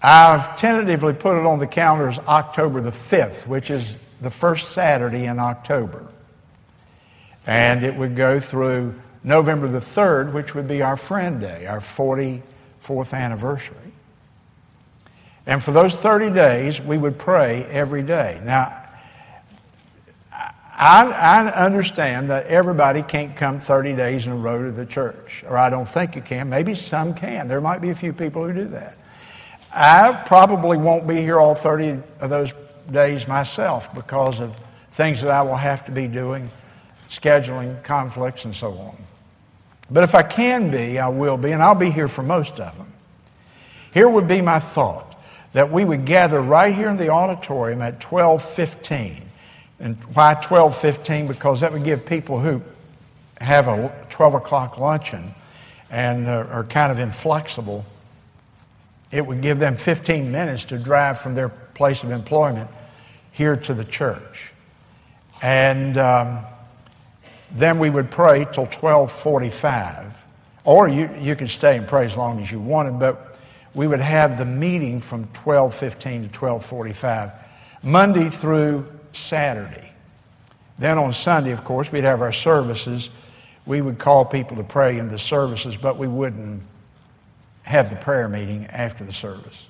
I've 0.00 0.56
tentatively 0.56 1.14
put 1.14 1.38
it 1.38 1.46
on 1.46 1.58
the 1.58 1.66
calendar 1.66 2.08
as 2.08 2.18
October 2.20 2.80
the 2.80 2.90
5th, 2.90 3.46
which 3.46 3.70
is 3.70 3.96
the 4.20 4.30
first 4.30 4.72
Saturday 4.72 5.24
in 5.24 5.38
October. 5.38 6.06
And 7.46 7.82
it 7.82 7.96
would 7.96 8.14
go 8.14 8.38
through 8.38 8.94
November 9.24 9.66
the 9.66 9.78
3rd, 9.78 10.32
which 10.32 10.54
would 10.54 10.68
be 10.68 10.82
our 10.82 10.98
Friend 10.98 11.40
Day, 11.40 11.66
our 11.66 11.80
44th 11.80 13.14
anniversary. 13.14 13.76
And 15.46 15.62
for 15.62 15.72
those 15.72 15.94
30 15.94 16.30
days, 16.30 16.80
we 16.80 16.98
would 16.98 17.18
pray 17.18 17.64
every 17.64 18.02
day. 18.02 18.40
Now, 18.44 18.82
I, 20.76 21.04
I, 21.06 21.64
understand 21.64 22.30
that 22.30 22.46
everybody 22.46 23.02
can't 23.02 23.36
come 23.36 23.60
30 23.60 23.94
days 23.94 24.26
in 24.26 24.32
a 24.32 24.36
row 24.36 24.64
to 24.64 24.72
the 24.72 24.84
church, 24.84 25.44
or 25.46 25.56
I 25.56 25.70
don't 25.70 25.86
think 25.86 26.16
you 26.16 26.22
can. 26.22 26.48
Maybe 26.48 26.74
some 26.74 27.14
can. 27.14 27.46
There 27.46 27.60
might 27.60 27.80
be 27.80 27.90
a 27.90 27.94
few 27.94 28.12
people 28.12 28.44
who 28.44 28.52
do 28.52 28.64
that. 28.68 28.96
I 29.72 30.24
probably 30.26 30.76
won't 30.76 31.06
be 31.06 31.16
here 31.16 31.38
all 31.38 31.54
30 31.54 32.02
of 32.20 32.30
those 32.30 32.52
days 32.90 33.28
myself 33.28 33.94
because 33.94 34.40
of 34.40 34.56
things 34.90 35.22
that 35.22 35.30
I 35.30 35.42
will 35.42 35.56
have 35.56 35.86
to 35.86 35.92
be 35.92 36.08
doing, 36.08 36.50
scheduling 37.08 37.82
conflicts, 37.84 38.44
and 38.44 38.54
so 38.54 38.72
on. 38.72 38.96
But 39.94 40.02
if 40.02 40.16
I 40.16 40.24
can 40.24 40.72
be, 40.72 40.98
I 40.98 41.06
will 41.06 41.36
be, 41.36 41.52
and 41.52 41.62
I'll 41.62 41.76
be 41.76 41.90
here 41.90 42.08
for 42.08 42.22
most 42.22 42.58
of 42.58 42.76
them. 42.76 42.92
Here 43.92 44.08
would 44.08 44.26
be 44.26 44.40
my 44.40 44.58
thought 44.58 45.16
that 45.52 45.70
we 45.70 45.84
would 45.84 46.04
gather 46.04 46.42
right 46.42 46.74
here 46.74 46.88
in 46.88 46.96
the 46.96 47.10
auditorium 47.10 47.80
at 47.80 48.02
1215. 48.02 49.22
And 49.78 49.94
why 50.12 50.34
1215? 50.34 51.28
Because 51.28 51.60
that 51.60 51.72
would 51.72 51.84
give 51.84 52.06
people 52.06 52.40
who 52.40 52.60
have 53.40 53.68
a 53.68 53.92
12 54.10 54.34
o'clock 54.34 54.78
luncheon 54.78 55.32
and 55.92 56.26
are 56.26 56.64
kind 56.64 56.90
of 56.90 56.98
inflexible, 56.98 57.84
it 59.12 59.24
would 59.24 59.42
give 59.42 59.60
them 59.60 59.76
15 59.76 60.32
minutes 60.32 60.64
to 60.64 60.78
drive 60.78 61.20
from 61.20 61.36
their 61.36 61.50
place 61.50 62.02
of 62.02 62.10
employment 62.10 62.68
here 63.30 63.54
to 63.54 63.74
the 63.74 63.84
church. 63.84 64.50
And 65.40 65.96
um, 65.98 66.40
then 67.54 67.78
we 67.78 67.88
would 67.88 68.10
pray 68.10 68.40
till 68.44 68.64
1245. 68.64 70.22
Or 70.64 70.88
you, 70.88 71.10
you 71.20 71.36
could 71.36 71.50
stay 71.50 71.76
and 71.76 71.86
pray 71.86 72.04
as 72.04 72.16
long 72.16 72.40
as 72.40 72.50
you 72.50 72.58
wanted, 72.58 72.98
but 72.98 73.38
we 73.74 73.86
would 73.86 74.00
have 74.00 74.38
the 74.38 74.44
meeting 74.44 75.00
from 75.00 75.20
1215 75.20 76.12
to 76.12 76.38
1245, 76.38 77.32
Monday 77.82 78.30
through 78.30 78.86
Saturday. 79.12 79.92
Then 80.78 80.98
on 80.98 81.12
Sunday, 81.12 81.52
of 81.52 81.64
course, 81.64 81.92
we'd 81.92 82.04
have 82.04 82.22
our 82.22 82.32
services. 82.32 83.10
We 83.66 83.80
would 83.80 83.98
call 83.98 84.24
people 84.24 84.56
to 84.56 84.64
pray 84.64 84.98
in 84.98 85.08
the 85.08 85.18
services, 85.18 85.76
but 85.76 85.96
we 85.96 86.08
wouldn't 86.08 86.62
have 87.62 87.90
the 87.90 87.96
prayer 87.96 88.28
meeting 88.28 88.66
after 88.66 89.04
the 89.04 89.12
service. 89.12 89.66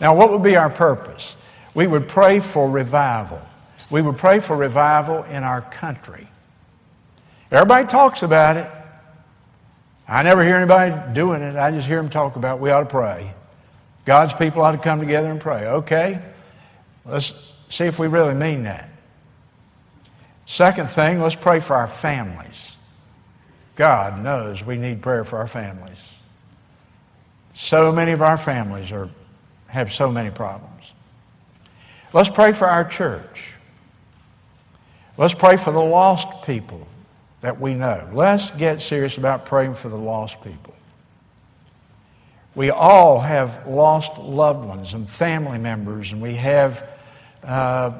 Now, 0.00 0.16
what 0.16 0.30
would 0.32 0.42
be 0.42 0.56
our 0.56 0.70
purpose? 0.70 1.36
We 1.74 1.86
would 1.86 2.08
pray 2.08 2.40
for 2.40 2.68
revival. 2.68 3.40
We 3.90 4.02
would 4.02 4.16
pray 4.16 4.40
for 4.40 4.56
revival 4.56 5.22
in 5.24 5.42
our 5.44 5.60
country. 5.60 6.28
Everybody 7.50 7.86
talks 7.86 8.22
about 8.22 8.56
it. 8.56 8.70
I 10.06 10.22
never 10.22 10.44
hear 10.44 10.56
anybody 10.56 11.14
doing 11.14 11.42
it. 11.42 11.56
I 11.56 11.70
just 11.70 11.86
hear 11.86 11.96
them 11.96 12.10
talk 12.10 12.36
about 12.36 12.60
we 12.60 12.70
ought 12.70 12.80
to 12.80 12.86
pray. 12.86 13.32
God's 14.04 14.34
people 14.34 14.62
ought 14.62 14.72
to 14.72 14.78
come 14.78 15.00
together 15.00 15.30
and 15.30 15.40
pray. 15.40 15.66
Okay, 15.66 16.20
let's 17.04 17.54
see 17.70 17.84
if 17.84 17.98
we 17.98 18.06
really 18.06 18.34
mean 18.34 18.64
that. 18.64 18.90
Second 20.46 20.90
thing, 20.90 21.20
let's 21.20 21.34
pray 21.34 21.60
for 21.60 21.74
our 21.74 21.86
families. 21.86 22.76
God 23.76 24.22
knows 24.22 24.62
we 24.62 24.76
need 24.76 25.00
prayer 25.00 25.24
for 25.24 25.38
our 25.38 25.46
families. 25.46 25.96
So 27.54 27.92
many 27.92 28.12
of 28.12 28.20
our 28.20 28.36
families 28.36 28.92
are, 28.92 29.08
have 29.68 29.92
so 29.92 30.10
many 30.10 30.30
problems. 30.30 30.92
Let's 32.12 32.28
pray 32.28 32.52
for 32.52 32.66
our 32.66 32.84
church. 32.84 33.54
Let's 35.16 35.34
pray 35.34 35.56
for 35.56 35.72
the 35.72 35.80
lost 35.80 36.44
people 36.44 36.86
that 37.44 37.60
we 37.60 37.74
know. 37.74 38.08
Let's 38.14 38.50
get 38.52 38.80
serious 38.80 39.18
about 39.18 39.44
praying 39.44 39.74
for 39.74 39.90
the 39.90 39.98
lost 39.98 40.42
people. 40.42 40.74
We 42.54 42.70
all 42.70 43.20
have 43.20 43.66
lost 43.66 44.16
loved 44.16 44.64
ones 44.64 44.94
and 44.94 45.06
family 45.06 45.58
members, 45.58 46.10
and 46.12 46.22
we 46.22 46.36
have 46.36 46.88
uh, 47.42 47.92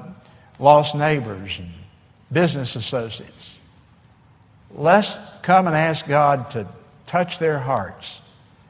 lost 0.58 0.94
neighbors 0.94 1.58
and 1.58 1.68
business 2.32 2.74
associates. 2.74 3.56
Let's 4.70 5.18
come 5.42 5.66
and 5.66 5.76
ask 5.76 6.06
God 6.08 6.50
to 6.52 6.66
touch 7.04 7.38
their 7.38 7.58
hearts 7.58 8.22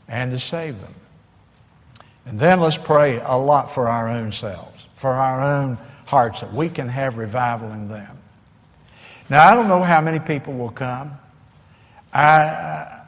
and 0.09 0.33
to 0.33 0.41
save 0.41 0.81
them. 0.81 0.95
And 2.27 2.37
then 2.37 2.59
let's 2.59 2.79
pray 2.79 3.21
a 3.21 3.37
lot 3.37 3.71
for 3.71 3.87
our 3.87 4.09
own 4.09 4.33
selves, 4.33 4.89
for 4.97 5.13
our 5.13 5.41
own 5.41 5.79
hearts, 6.07 6.41
that 6.41 6.53
we 6.53 6.69
can 6.69 6.89
have 6.89 7.17
revival 7.17 7.71
in 7.71 7.87
them. 7.87 8.19
Now, 9.31 9.49
I 9.49 9.55
don't 9.55 9.69
know 9.69 9.83
how 9.83 10.01
many 10.01 10.19
people 10.19 10.53
will 10.53 10.71
come. 10.71 11.13
I, 12.13 13.01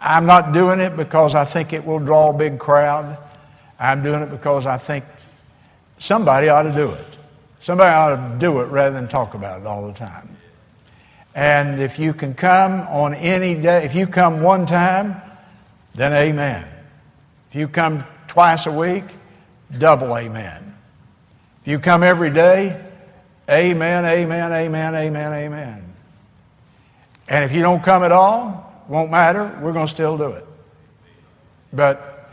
I'm 0.00 0.26
not 0.26 0.52
doing 0.52 0.80
it 0.80 0.96
because 0.96 1.34
I 1.34 1.44
think 1.44 1.72
it 1.72 1.84
will 1.84 1.98
draw 1.98 2.30
a 2.30 2.32
big 2.32 2.58
crowd. 2.58 3.16
I'm 3.78 4.02
doing 4.02 4.22
it 4.22 4.30
because 4.30 4.66
I 4.66 4.76
think 4.76 5.04
somebody 5.98 6.48
ought 6.48 6.64
to 6.64 6.72
do 6.72 6.90
it. 6.90 7.18
Somebody 7.60 7.90
ought 7.90 8.16
to 8.16 8.38
do 8.38 8.60
it 8.60 8.66
rather 8.66 8.94
than 8.94 9.08
talk 9.08 9.34
about 9.34 9.62
it 9.62 9.66
all 9.66 9.86
the 9.86 9.94
time. 9.94 10.36
And 11.34 11.80
if 11.80 11.98
you 11.98 12.12
can 12.12 12.34
come 12.34 12.82
on 12.82 13.14
any 13.14 13.54
day, 13.54 13.84
if 13.84 13.94
you 13.94 14.06
come 14.06 14.42
one 14.42 14.66
time, 14.66 15.20
then 15.94 16.12
amen. 16.12 16.68
If 17.48 17.56
you 17.56 17.66
come 17.66 18.04
twice 18.28 18.66
a 18.66 18.72
week, 18.72 19.04
double 19.78 20.16
amen. 20.16 20.74
If 21.62 21.68
you 21.68 21.78
come 21.78 22.02
every 22.02 22.30
day, 22.30 22.80
Amen, 23.48 24.04
amen, 24.04 24.52
amen, 24.52 24.94
amen, 24.94 25.32
amen. 25.32 25.94
And 27.28 27.44
if 27.44 27.52
you 27.52 27.62
don't 27.62 27.82
come 27.82 28.02
at 28.02 28.12
all, 28.12 28.84
won't 28.88 29.10
matter, 29.10 29.58
we're 29.60 29.72
going 29.72 29.86
to 29.86 29.90
still 29.90 30.16
do 30.18 30.30
it. 30.30 30.46
But 31.72 32.30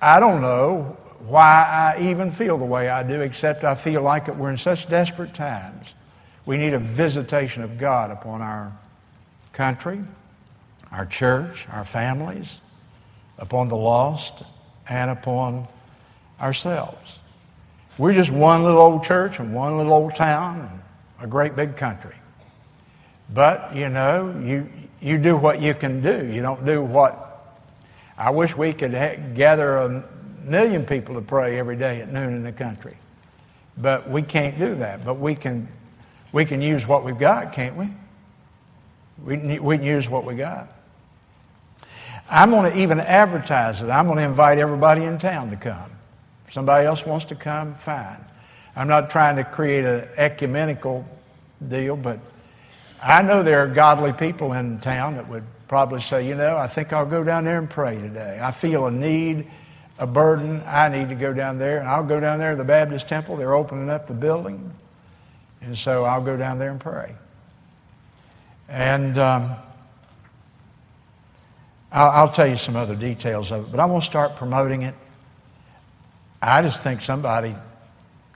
I 0.00 0.20
don't 0.20 0.40
know 0.40 0.96
why 1.26 1.94
I 1.96 2.02
even 2.02 2.32
feel 2.32 2.58
the 2.58 2.64
way 2.64 2.88
I 2.88 3.02
do, 3.02 3.20
except 3.20 3.64
I 3.64 3.74
feel 3.74 4.02
like 4.02 4.28
it. 4.28 4.36
We're 4.36 4.50
in 4.50 4.58
such 4.58 4.88
desperate 4.88 5.34
times. 5.34 5.94
We 6.46 6.56
need 6.56 6.72
a 6.72 6.78
visitation 6.78 7.62
of 7.62 7.78
God 7.78 8.10
upon 8.10 8.42
our 8.42 8.72
country, 9.52 10.00
our 10.90 11.06
church, 11.06 11.68
our 11.70 11.84
families, 11.84 12.60
upon 13.38 13.68
the 13.68 13.76
lost, 13.76 14.42
and 14.88 15.10
upon 15.10 15.68
ourselves. 16.40 17.19
We're 18.00 18.14
just 18.14 18.30
one 18.30 18.64
little 18.64 18.80
old 18.80 19.04
church 19.04 19.40
and 19.40 19.54
one 19.54 19.76
little 19.76 19.92
old 19.92 20.14
town 20.14 20.60
and 20.60 20.80
a 21.22 21.26
great 21.26 21.54
big 21.54 21.76
country. 21.76 22.14
But, 23.28 23.76
you 23.76 23.90
know, 23.90 24.40
you, 24.42 24.70
you 25.02 25.18
do 25.18 25.36
what 25.36 25.60
you 25.60 25.74
can 25.74 26.00
do. 26.00 26.26
You 26.26 26.40
don't 26.40 26.64
do 26.64 26.82
what. 26.82 27.58
I 28.16 28.30
wish 28.30 28.56
we 28.56 28.72
could 28.72 28.94
ha- 28.94 29.16
gather 29.34 29.76
a 29.76 30.04
million 30.44 30.86
people 30.86 31.14
to 31.16 31.20
pray 31.20 31.58
every 31.58 31.76
day 31.76 32.00
at 32.00 32.10
noon 32.10 32.36
in 32.36 32.42
the 32.42 32.52
country. 32.52 32.96
But 33.76 34.08
we 34.08 34.22
can't 34.22 34.58
do 34.58 34.76
that. 34.76 35.04
But 35.04 35.18
we 35.18 35.34
can, 35.34 35.68
we 36.32 36.46
can 36.46 36.62
use 36.62 36.86
what 36.86 37.04
we've 37.04 37.18
got, 37.18 37.52
can't 37.52 37.76
we? 37.76 37.90
We, 39.22 39.58
we 39.58 39.76
can 39.76 39.84
use 39.84 40.08
what 40.08 40.24
we 40.24 40.36
got. 40.36 40.72
I'm 42.30 42.48
going 42.48 42.72
to 42.72 42.78
even 42.78 42.98
advertise 42.98 43.82
it. 43.82 43.90
I'm 43.90 44.06
going 44.06 44.16
to 44.16 44.24
invite 44.24 44.56
everybody 44.56 45.04
in 45.04 45.18
town 45.18 45.50
to 45.50 45.56
come 45.56 45.89
somebody 46.50 46.86
else 46.86 47.06
wants 47.06 47.26
to 47.26 47.34
come, 47.34 47.74
fine. 47.74 48.24
I'm 48.76 48.88
not 48.88 49.10
trying 49.10 49.36
to 49.36 49.44
create 49.44 49.84
an 49.84 50.08
ecumenical 50.16 51.04
deal, 51.66 51.96
but 51.96 52.20
I 53.02 53.22
know 53.22 53.42
there 53.42 53.60
are 53.60 53.68
godly 53.68 54.12
people 54.12 54.52
in 54.52 54.78
town 54.80 55.16
that 55.16 55.28
would 55.28 55.44
probably 55.68 56.00
say, 56.00 56.26
you 56.26 56.34
know, 56.34 56.56
I 56.56 56.66
think 56.66 56.92
I'll 56.92 57.06
go 57.06 57.24
down 57.24 57.44
there 57.44 57.58
and 57.58 57.68
pray 57.68 58.00
today. 58.00 58.38
I 58.42 58.50
feel 58.50 58.86
a 58.86 58.90
need, 58.90 59.46
a 59.98 60.06
burden. 60.06 60.62
I 60.66 60.88
need 60.88 61.08
to 61.08 61.14
go 61.14 61.32
down 61.32 61.58
there. 61.58 61.78
And 61.78 61.88
I'll 61.88 62.04
go 62.04 62.20
down 62.20 62.38
there 62.38 62.50
to 62.52 62.56
the 62.56 62.64
Baptist 62.64 63.08
temple. 63.08 63.36
They're 63.36 63.54
opening 63.54 63.88
up 63.88 64.06
the 64.06 64.14
building. 64.14 64.72
And 65.62 65.76
so 65.76 66.04
I'll 66.04 66.22
go 66.22 66.36
down 66.36 66.58
there 66.58 66.70
and 66.70 66.80
pray. 66.80 67.14
And 68.68 69.18
um, 69.18 69.52
I'll, 71.92 72.10
I'll 72.10 72.32
tell 72.32 72.46
you 72.46 72.56
some 72.56 72.76
other 72.76 72.94
details 72.94 73.50
of 73.50 73.64
it, 73.64 73.72
but 73.72 73.84
going 73.86 74.00
to 74.00 74.06
start 74.06 74.36
promoting 74.36 74.82
it 74.82 74.94
I 76.42 76.62
just 76.62 76.80
think 76.80 77.02
somebody 77.02 77.54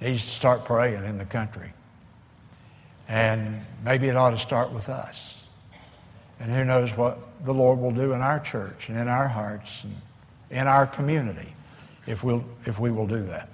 needs 0.01 0.25
to 0.25 0.31
start 0.31 0.65
praying 0.65 1.05
in 1.05 1.19
the 1.19 1.25
country. 1.25 1.73
And 3.09 3.65
maybe 3.85 4.09
it 4.09 4.17
ought 4.17 4.31
to 4.31 4.39
start 4.39 4.73
with 4.73 4.89
us. 4.89 5.43
And 6.41 6.51
who 6.51 6.65
knows 6.65 6.97
what 6.97 7.19
the 7.45 7.55
Lord 7.55 7.79
will 7.79 7.93
do 7.93 8.13
in 8.13 8.21
our 8.21 8.41
church 8.41 8.89
and 8.89 8.99
in 8.99 9.09
our 9.09 9.29
hearts 9.29 9.85
and 9.85 9.97
in 10.51 10.67
our 10.67 10.87
community 10.87 11.55
if, 12.07 12.23
we'll, 12.23 12.45
if 12.67 12.79
we 12.79 12.91
will 12.91 13.07
do 13.07 13.23
that. 13.25 13.49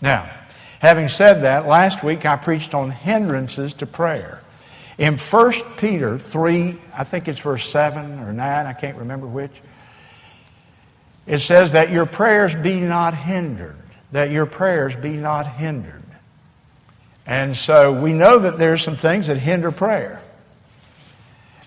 Now, 0.00 0.28
having 0.80 1.08
said 1.08 1.42
that, 1.42 1.66
last 1.66 2.02
week 2.02 2.26
I 2.26 2.36
preached 2.36 2.74
on 2.74 2.90
hindrances 2.90 3.74
to 3.74 3.86
prayer. 3.86 4.42
In 4.98 5.16
1 5.16 5.52
Peter 5.78 6.18
3, 6.18 6.76
I 6.96 7.04
think 7.04 7.28
it's 7.28 7.40
verse 7.40 7.66
7 7.68 8.18
or 8.20 8.32
9, 8.32 8.66
I 8.66 8.72
can't 8.72 8.98
remember 8.98 9.26
which, 9.26 9.60
it 11.26 11.38
says 11.38 11.72
that 11.72 11.90
your 11.90 12.06
prayers 12.06 12.54
be 12.54 12.80
not 12.80 13.16
hindered. 13.16 13.76
That 14.12 14.30
your 14.30 14.46
prayers 14.46 14.94
be 14.94 15.10
not 15.10 15.46
hindered. 15.46 16.02
And 17.26 17.56
so 17.56 17.92
we 17.92 18.12
know 18.12 18.40
that 18.40 18.58
there 18.58 18.72
are 18.72 18.78
some 18.78 18.96
things 18.96 19.28
that 19.28 19.38
hinder 19.38 19.72
prayer. 19.72 20.20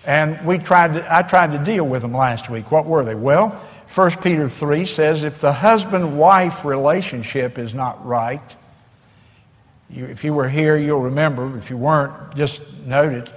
And 0.04 0.46
we 0.46 0.58
tried 0.58 0.94
to, 0.94 1.14
I 1.14 1.22
tried 1.22 1.52
to 1.52 1.58
deal 1.58 1.84
with 1.84 2.02
them 2.02 2.12
last 2.12 2.48
week. 2.48 2.70
What 2.70 2.86
were 2.86 3.04
they? 3.04 3.14
Well, 3.14 3.50
1 3.92 4.10
Peter 4.22 4.48
3 4.48 4.86
says 4.86 5.22
if 5.22 5.40
the 5.40 5.52
husband 5.52 6.18
wife 6.18 6.64
relationship 6.64 7.58
is 7.58 7.74
not 7.74 8.04
right, 8.06 8.56
you, 9.90 10.04
if 10.06 10.24
you 10.24 10.34
were 10.34 10.48
here, 10.48 10.76
you'll 10.76 11.02
remember. 11.02 11.56
If 11.56 11.70
you 11.70 11.76
weren't, 11.76 12.36
just 12.36 12.60
note 12.84 13.12
it. 13.12 13.30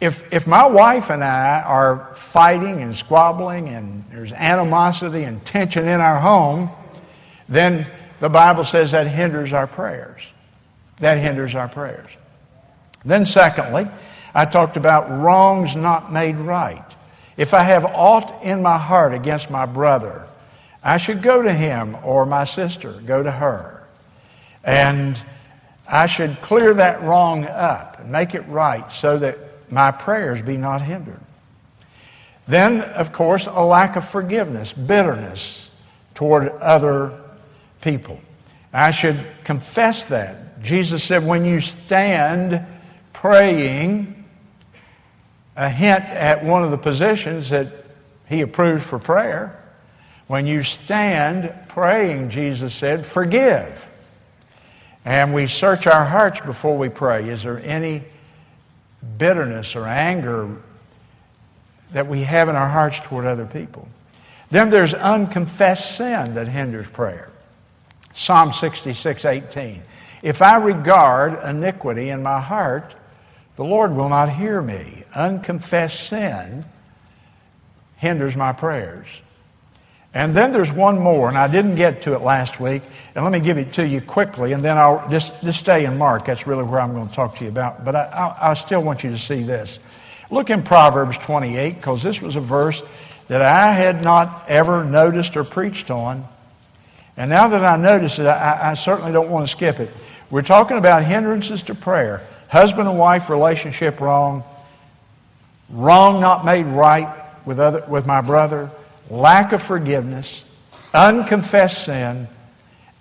If, 0.00 0.32
if 0.32 0.46
my 0.46 0.66
wife 0.66 1.10
and 1.10 1.22
I 1.22 1.60
are 1.60 2.14
fighting 2.14 2.80
and 2.80 2.94
squabbling 2.94 3.68
and 3.68 4.04
there's 4.10 4.32
animosity 4.32 5.24
and 5.24 5.44
tension 5.44 5.86
in 5.86 6.00
our 6.00 6.18
home, 6.18 6.70
then 7.48 7.86
the 8.20 8.28
Bible 8.28 8.64
says 8.64 8.92
that 8.92 9.06
hinders 9.06 9.52
our 9.52 9.66
prayers. 9.66 10.26
That 10.98 11.18
hinders 11.18 11.54
our 11.54 11.68
prayers. 11.68 12.10
Then, 13.04 13.24
secondly, 13.24 13.88
I 14.34 14.44
talked 14.44 14.76
about 14.76 15.10
wrongs 15.10 15.74
not 15.74 16.12
made 16.12 16.36
right. 16.36 16.84
If 17.36 17.54
I 17.54 17.62
have 17.62 17.86
aught 17.86 18.44
in 18.44 18.62
my 18.62 18.76
heart 18.76 19.14
against 19.14 19.50
my 19.50 19.64
brother, 19.64 20.26
I 20.82 20.98
should 20.98 21.22
go 21.22 21.42
to 21.42 21.52
him 21.52 21.96
or 22.04 22.26
my 22.26 22.44
sister, 22.44 22.92
go 22.92 23.22
to 23.22 23.30
her. 23.30 23.86
And 24.62 25.22
I 25.88 26.06
should 26.06 26.40
clear 26.42 26.74
that 26.74 27.02
wrong 27.02 27.46
up 27.46 27.98
and 27.98 28.12
make 28.12 28.34
it 28.34 28.46
right 28.46 28.90
so 28.92 29.18
that 29.18 29.38
my 29.70 29.90
prayers 29.90 30.42
be 30.42 30.58
not 30.58 30.82
hindered. 30.82 31.20
Then, 32.46 32.82
of 32.82 33.12
course, 33.12 33.46
a 33.46 33.62
lack 33.62 33.96
of 33.96 34.06
forgiveness, 34.06 34.72
bitterness 34.72 35.70
toward 36.14 36.48
other 36.48 37.18
people. 37.80 38.20
I 38.72 38.90
should 38.90 39.18
confess 39.44 40.04
that. 40.06 40.62
Jesus 40.62 41.02
said, 41.02 41.26
when 41.26 41.44
you 41.44 41.60
stand 41.60 42.64
praying, 43.12 44.24
a 45.56 45.68
hint 45.68 46.04
at 46.04 46.44
one 46.44 46.62
of 46.62 46.70
the 46.70 46.78
positions 46.78 47.50
that 47.50 47.68
he 48.28 48.40
approved 48.40 48.84
for 48.84 48.98
prayer. 48.98 49.58
When 50.26 50.46
you 50.46 50.62
stand 50.62 51.52
praying, 51.68 52.30
Jesus 52.30 52.74
said, 52.74 53.04
forgive. 53.04 53.90
And 55.04 55.34
we 55.34 55.46
search 55.46 55.86
our 55.86 56.04
hearts 56.04 56.40
before 56.40 56.76
we 56.76 56.88
pray. 56.88 57.28
Is 57.28 57.42
there 57.42 57.60
any 57.64 58.02
bitterness 59.18 59.76
or 59.76 59.86
anger 59.86 60.56
that 61.92 62.06
we 62.06 62.22
have 62.22 62.48
in 62.48 62.56
our 62.56 62.68
hearts 62.68 63.00
toward 63.00 63.24
other 63.24 63.46
people. 63.46 63.88
Then 64.50 64.70
there's 64.70 64.94
unconfessed 64.94 65.96
sin 65.96 66.34
that 66.34 66.48
hinders 66.48 66.88
prayer. 66.88 67.29
Psalm 68.14 68.52
66, 68.52 69.24
18. 69.24 69.82
If 70.22 70.42
I 70.42 70.56
regard 70.56 71.42
iniquity 71.44 72.10
in 72.10 72.22
my 72.22 72.40
heart, 72.40 72.94
the 73.56 73.64
Lord 73.64 73.94
will 73.94 74.08
not 74.08 74.30
hear 74.30 74.60
me. 74.60 75.04
Unconfessed 75.14 76.08
sin 76.08 76.64
hinders 77.96 78.36
my 78.36 78.52
prayers. 78.52 79.20
And 80.12 80.34
then 80.34 80.52
there's 80.52 80.72
one 80.72 80.98
more, 80.98 81.28
and 81.28 81.38
I 81.38 81.46
didn't 81.46 81.76
get 81.76 82.02
to 82.02 82.14
it 82.14 82.22
last 82.22 82.58
week, 82.58 82.82
and 83.14 83.24
let 83.24 83.32
me 83.32 83.38
give 83.38 83.58
it 83.58 83.74
to 83.74 83.86
you 83.86 84.00
quickly, 84.00 84.52
and 84.52 84.64
then 84.64 84.76
I'll 84.76 85.08
just, 85.08 85.40
just 85.40 85.60
stay 85.60 85.84
in 85.84 85.98
Mark. 85.98 86.24
That's 86.24 86.48
really 86.48 86.64
where 86.64 86.80
I'm 86.80 86.94
going 86.94 87.08
to 87.08 87.14
talk 87.14 87.36
to 87.36 87.44
you 87.44 87.50
about. 87.50 87.84
But 87.84 87.94
I, 87.94 88.02
I, 88.06 88.50
I 88.50 88.54
still 88.54 88.82
want 88.82 89.04
you 89.04 89.10
to 89.10 89.18
see 89.18 89.42
this. 89.42 89.78
Look 90.28 90.50
in 90.50 90.62
Proverbs 90.62 91.16
28, 91.18 91.76
because 91.76 92.02
this 92.02 92.20
was 92.20 92.34
a 92.34 92.40
verse 92.40 92.82
that 93.28 93.40
I 93.40 93.72
had 93.72 94.02
not 94.02 94.44
ever 94.48 94.84
noticed 94.84 95.36
or 95.36 95.44
preached 95.44 95.92
on. 95.92 96.26
And 97.20 97.28
now 97.28 97.48
that 97.48 97.62
I 97.62 97.76
notice 97.76 98.18
it, 98.18 98.26
I, 98.26 98.70
I 98.70 98.74
certainly 98.74 99.12
don't 99.12 99.28
want 99.28 99.46
to 99.46 99.50
skip 99.50 99.78
it. 99.78 99.90
We're 100.30 100.40
talking 100.40 100.78
about 100.78 101.04
hindrances 101.04 101.62
to 101.64 101.74
prayer 101.74 102.22
husband 102.48 102.88
and 102.88 102.98
wife 102.98 103.28
relationship 103.28 104.00
wrong, 104.00 104.42
wrong 105.68 106.22
not 106.22 106.46
made 106.46 106.64
right 106.64 107.14
with, 107.44 107.60
other, 107.60 107.84
with 107.90 108.06
my 108.06 108.22
brother 108.22 108.70
lack 109.10 109.52
of 109.52 109.62
forgiveness, 109.62 110.44
unconfessed 110.94 111.84
sin, 111.84 112.26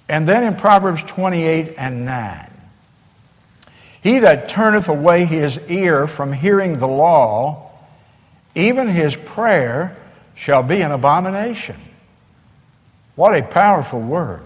and 0.09 0.27
then 0.27 0.43
in 0.43 0.59
Proverbs 0.59 1.01
28 1.03 1.75
and 1.77 2.03
9. 2.03 2.51
He 4.03 4.19
that 4.19 4.49
turneth 4.49 4.89
away 4.89 5.23
his 5.23 5.65
ear 5.69 6.07
from 6.07 6.33
hearing 6.33 6.73
the 6.77 6.89
law, 6.89 7.71
even 8.53 8.89
his 8.89 9.15
prayer 9.15 9.95
shall 10.35 10.61
be 10.61 10.81
an 10.81 10.91
abomination. 10.91 11.77
What 13.19 13.37
a 13.37 13.43
powerful 13.43 13.99
word. 13.99 14.45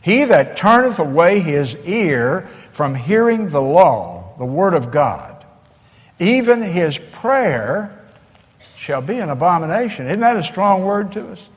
He 0.00 0.22
that 0.26 0.56
turneth 0.56 1.00
away 1.00 1.40
his 1.40 1.74
ear 1.84 2.48
from 2.70 2.94
hearing 2.94 3.48
the 3.48 3.60
law, 3.60 4.32
the 4.38 4.44
word 4.44 4.74
of 4.74 4.92
God, 4.92 5.44
even 6.20 6.62
his 6.62 6.98
prayer 6.98 8.00
shall 8.76 9.00
be 9.00 9.18
an 9.18 9.28
abomination. 9.28 10.06
Isn't 10.06 10.20
that 10.20 10.36
a 10.36 10.44
strong 10.44 10.84
word 10.84 11.10
to 11.12 11.32
us? 11.32 11.48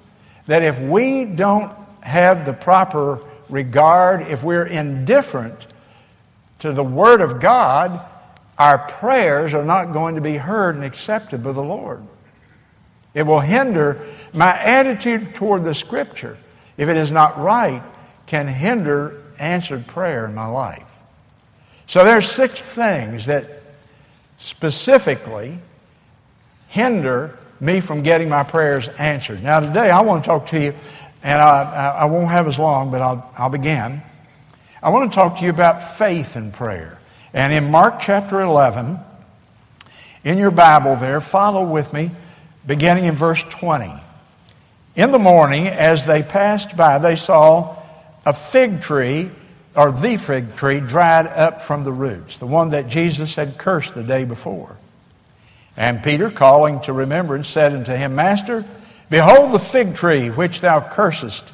That 0.48 0.64
if 0.64 0.80
we 0.82 1.24
don't 1.24 1.72
have 2.02 2.48
the 2.48 2.54
proper 2.54 3.24
regard, 3.48 4.22
if 4.24 4.44
we're 4.44 4.66
indifferent 4.66 5.68
to 6.62 6.74
the 6.74 6.84
Word 6.84 7.22
of 7.22 7.40
God, 7.40 8.04
our 8.58 8.80
prayers 8.80 9.54
are 9.54 9.64
not 9.64 9.94
going 9.94 10.16
to 10.16 10.22
be 10.22 10.38
heard 10.38 10.78
and 10.78 10.84
accepted 10.84 11.44
by 11.44 11.52
the 11.52 11.62
Lord. 11.62 12.02
It 13.18 13.26
will 13.26 13.40
hinder 13.40 14.00
my 14.32 14.56
attitude 14.56 15.34
toward 15.34 15.64
the 15.64 15.74
Scripture, 15.74 16.38
if 16.78 16.88
it 16.88 16.96
is 16.96 17.12
not 17.12 17.40
right, 17.40 17.82
can 18.28 18.46
hinder 18.46 19.24
answered 19.40 19.88
prayer 19.88 20.28
in 20.28 20.36
my 20.36 20.46
life. 20.46 21.00
So 21.88 22.04
there's 22.06 22.30
six 22.30 22.62
things 22.62 23.26
that 23.26 23.46
specifically 24.38 25.58
hinder 26.68 27.40
me 27.60 27.80
from 27.80 28.04
getting 28.04 28.30
my 28.30 28.44
prayers 28.44 28.88
answered. 28.88 29.42
Now, 29.42 29.62
today 29.62 29.90
I 29.90 30.02
want 30.02 30.24
to 30.24 30.28
talk 30.28 30.46
to 30.50 30.62
you, 30.62 30.76
and 31.24 31.42
I, 31.42 31.96
I 32.02 32.06
won't 32.06 32.30
have 32.30 32.48
as 32.48 32.60
long, 32.60 32.92
but 32.92 33.02
I'll, 33.02 33.34
I'll 33.36 33.50
begin. 33.50 34.00
I 34.84 34.92
want 34.92 35.12
to 35.12 35.16
talk 35.16 35.40
to 35.40 35.44
you 35.44 35.50
about 35.50 35.84
faith 35.84 36.36
and 36.36 36.54
prayer. 36.54 37.00
And 37.34 37.52
in 37.52 37.72
Mark 37.72 38.00
chapter 38.00 38.42
11, 38.42 39.00
in 40.24 40.38
your 40.38 40.52
Bible 40.52 40.96
there, 40.98 41.20
follow 41.20 41.64
with 41.64 41.92
me, 41.94 42.12
beginning 42.68 43.06
in 43.06 43.16
verse 43.16 43.42
20. 43.44 43.92
In 44.96 45.12
the 45.12 45.20
morning, 45.20 45.68
as 45.68 46.06
they 46.06 46.22
passed 46.22 46.76
by, 46.76 46.98
they 46.98 47.16
saw 47.16 47.78
a 48.26 48.34
fig 48.34 48.82
tree, 48.82 49.32
or 49.76 49.92
the 49.92 50.18
fig 50.18 50.56
tree, 50.56 50.82
dried 50.82 51.28
up 51.28 51.62
from 51.62 51.84
the 51.84 51.92
roots, 51.92 52.38
the 52.38 52.48
one 52.48 52.72
that 52.72 52.88
Jesus 52.88 53.36
had 53.36 53.58
cursed 53.58 53.96
the 53.96 54.04
day 54.04 54.26
before. 54.26 54.76
And 55.78 56.04
Peter, 56.04 56.30
calling 56.30 56.82
to 56.82 56.94
remembrance, 56.94 57.48
said 57.48 57.74
unto 57.74 57.94
him, 57.94 58.16
Master, 58.16 58.66
behold 59.10 59.54
the 59.54 59.60
fig 59.60 59.96
tree 59.96 60.30
which 60.30 60.60
thou 60.60 60.82
cursest 60.82 61.50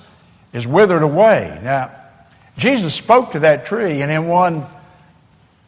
is 0.54 0.66
withered 0.66 1.04
away. 1.04 1.60
Now, 1.62 1.94
Jesus 2.58 2.94
spoke 2.94 3.34
to 3.34 3.40
that 3.40 3.66
tree, 3.66 4.02
and 4.02 4.12
in 4.12 4.28
one 4.28 4.66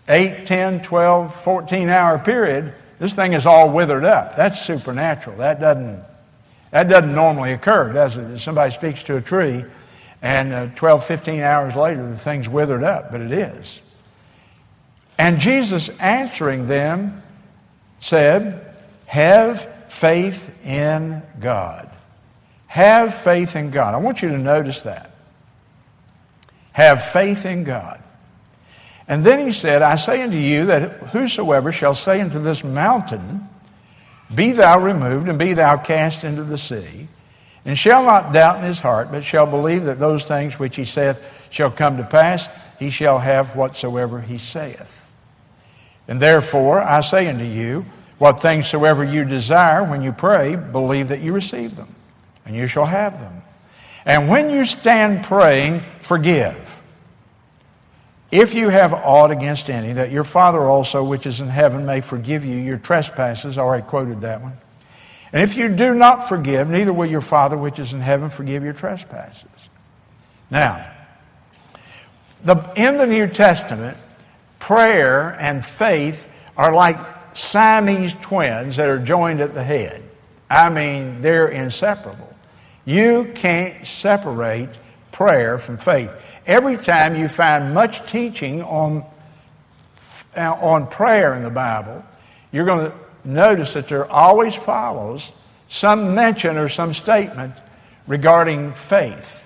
8, 0.08 0.46
10, 0.46 0.82
12, 0.82 1.36
14 1.36 1.90
hour 1.90 2.20
period, 2.20 2.74
this 3.00 3.14
thing 3.14 3.34
is 3.34 3.46
all 3.46 3.70
withered 3.70 4.06
up. 4.06 4.36
That's 4.36 4.62
supernatural. 4.62 5.38
That 5.38 5.60
doesn't, 5.60 6.04
that 6.72 6.90
doesn't 6.90 7.14
normally 7.14 7.52
occur, 7.52 7.92
does 7.92 8.18
it? 8.18 8.40
Somebody 8.40 8.72
speaks 8.72 9.04
to 9.04 9.18
a 9.18 9.22
tree, 9.22 9.66
and 10.22 10.54
uh, 10.54 10.68
12, 10.76 11.06
15 11.06 11.40
hours 11.42 11.76
later, 11.76 12.08
the 12.08 12.18
thing's 12.18 12.48
withered 12.48 12.84
up, 12.84 13.12
but 13.12 13.22
it 13.22 13.32
is. 13.32 13.82
And 15.18 15.40
Jesus 15.40 15.90
answering 16.00 16.68
them 16.68 17.22
said, 18.00 18.76
Have 19.06 19.92
faith 19.92 20.66
in 20.66 21.22
God. 21.40 21.90
Have 22.68 23.16
faith 23.16 23.56
in 23.56 23.72
God. 23.72 23.94
I 23.94 23.98
want 23.98 24.22
you 24.22 24.30
to 24.30 24.38
notice 24.38 24.84
that. 24.84 25.12
Have 26.74 27.04
faith 27.04 27.46
in 27.46 27.64
God. 27.64 28.04
And 29.08 29.24
then 29.24 29.46
he 29.46 29.54
said, 29.54 29.82
I 29.82 29.98
say 29.98 30.22
unto 30.24 30.38
you 30.38 30.65
that 30.65 30.91
whosoever 31.08 31.72
shall 31.72 31.94
say 31.94 32.22
unto 32.22 32.39
this 32.39 32.63
mountain, 32.63 33.48
Be 34.34 34.52
thou 34.52 34.80
removed, 34.80 35.28
and 35.28 35.38
be 35.38 35.54
thou 35.54 35.78
cast 35.78 36.24
into 36.24 36.44
the 36.44 36.58
sea, 36.58 37.08
and 37.65 37.78
shall 37.78 38.04
not 38.04 38.34
doubt 38.34 38.58
in 38.58 38.63
his 38.63 38.80
heart, 38.80 39.12
but 39.12 39.24
shall 39.24 39.46
believe 39.46 39.86
that 39.86 40.00
those 40.00 40.26
things 40.26 40.58
which 40.58 40.76
he 40.76 40.86
saith 40.86 41.48
shall 41.52 41.72
come 41.72 41.98
to 41.98 42.04
pass, 42.04 42.50
he 42.80 42.89
shall 42.89 43.20
have 43.20 43.56
whatsoever 43.56 44.22
he 44.22 44.38
saith. 44.38 45.12
And 46.08 46.20
therefore, 46.20 46.80
I 46.80 47.02
say 47.02 47.28
unto 47.28 47.44
you, 47.44 47.86
what 48.18 48.39
things 48.39 48.68
soever 48.68 49.04
you 49.04 49.26
desire 49.26 49.84
when 49.84 50.02
you 50.02 50.12
pray, 50.12 50.56
believe 50.56 51.10
that 51.10 51.22
you 51.22 51.34
receive 51.34 51.76
them, 51.76 51.94
and 52.46 52.56
you 52.56 52.68
shall 52.68 52.86
have 52.86 53.20
them. 53.20 53.44
And 54.06 54.30
when 54.30 54.50
you 54.50 54.65
stand 54.65 55.26
praying, 55.26 55.82
forgive. 56.02 56.75
If 58.32 58.54
you 58.54 58.70
have 58.70 58.94
aught 58.94 59.32
against 59.32 59.70
any, 59.70 59.94
that 59.94 60.12
your 60.12 60.24
Father 60.24 60.60
also, 60.60 61.04
which 61.04 61.26
is 61.26 61.42
in 61.42 61.48
heaven, 61.48 61.86
may 61.86 62.02
forgive 62.02 62.44
you 62.44 62.58
your 62.58 62.78
trespasses. 62.78 63.58
I 63.58 63.62
already 63.62 63.86
quoted 63.86 64.22
that 64.22 64.42
one. 64.42 64.58
And 65.32 65.44
if 65.44 65.56
you 65.58 65.70
do 65.70 65.94
not 65.94 66.28
forgive, 66.28 66.70
neither 66.70 66.94
will 66.94 67.06
your 67.06 67.22
Father 67.22 67.58
which 67.58 67.80
is 67.80 67.94
in 67.94 68.02
heaven 68.02 68.30
forgive 68.30 68.64
your 68.64 68.74
trespasses. 68.74 69.50
Now, 70.50 70.92
the, 72.44 72.56
in 72.76 72.98
the 72.98 73.06
New 73.06 73.28
Testament, 73.28 73.98
prayer 74.60 75.36
and 75.40 75.66
faith 75.66 76.28
are 76.58 76.74
like 76.74 76.98
Siamese 77.36 78.14
twins 78.16 78.78
that 78.78 78.88
are 78.88 79.00
joined 79.00 79.42
at 79.42 79.54
the 79.54 79.64
head. 79.64 80.02
I 80.50 80.70
mean, 80.70 81.22
they're 81.22 81.48
inseparable. 81.48 82.34
You 82.86 83.32
can't 83.36 83.86
separate 83.86 84.70
prayer 85.12 85.58
from 85.58 85.78
faith. 85.78 86.16
Every 86.48 86.78
time 86.78 87.16
you 87.16 87.28
find 87.28 87.74
much 87.74 88.10
teaching 88.10 88.62
on, 88.62 89.04
uh, 90.36 90.54
on 90.54 90.88
prayer 90.88 91.34
in 91.34 91.44
the 91.44 91.50
Bible, 91.50 92.06
you're 92.52 92.66
going 92.66 92.92
to 92.92 92.98
notice 93.24 93.74
that 93.74 93.88
there 93.88 94.10
always 94.10 94.56
follows 94.56 95.32
some 95.68 96.14
mention 96.14 96.58
or 96.58 96.70
some 96.70 96.94
statement 96.94 97.54
regarding 98.08 98.74
faith. 98.74 99.42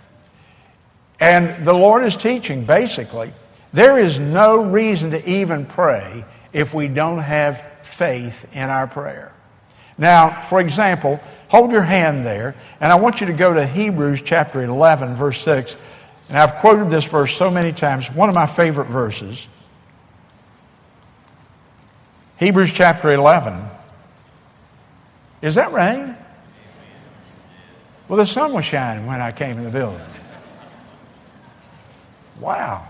And 1.20 1.66
the 1.66 1.74
Lord 1.74 2.04
is 2.04 2.16
teaching 2.16 2.66
basically 2.66 3.32
there 3.72 4.00
is 4.00 4.20
no 4.20 4.64
reason 4.64 5.12
to 5.12 5.30
even 5.30 5.66
pray 5.66 6.26
if 6.54 6.74
we 6.74 6.88
don't 6.88 7.20
have 7.20 7.62
faith 7.82 8.50
in 8.56 8.70
our 8.70 8.88
prayer. 8.88 9.34
Now, 9.98 10.30
for 10.30 10.60
example, 10.60 11.20
hold 11.50 11.72
your 11.72 11.84
hand 11.84 12.26
there, 12.26 12.56
and 12.80 12.92
I 12.92 12.96
want 12.96 13.22
you 13.22 13.28
to 13.28 13.34
go 13.34 13.54
to 13.54 13.68
Hebrews 13.68 14.22
chapter 14.22 14.64
11, 14.64 15.16
verse 15.16 15.40
6. 15.42 15.78
And 16.30 16.38
I've 16.38 16.56
quoted 16.56 16.90
this 16.90 17.06
verse 17.06 17.36
so 17.36 17.50
many 17.50 17.74
times, 17.74 18.12
one 18.12 18.30
of 18.30 18.36
my 18.36 18.46
favorite 18.46 18.88
verses. 18.88 19.48
Hebrews 22.38 22.72
chapter 22.72 23.12
11. 23.12 23.62
Is 25.42 25.56
that 25.56 25.74
rain? 25.74 26.16
Well, 28.08 28.18
the 28.18 28.26
sun 28.26 28.54
was 28.54 28.66
shining 28.66 29.06
when 29.06 29.22
I 29.22 29.32
came 29.32 29.58
in 29.58 29.64
the 29.64 29.70
building. 29.70 30.02
Wow. 32.40 32.88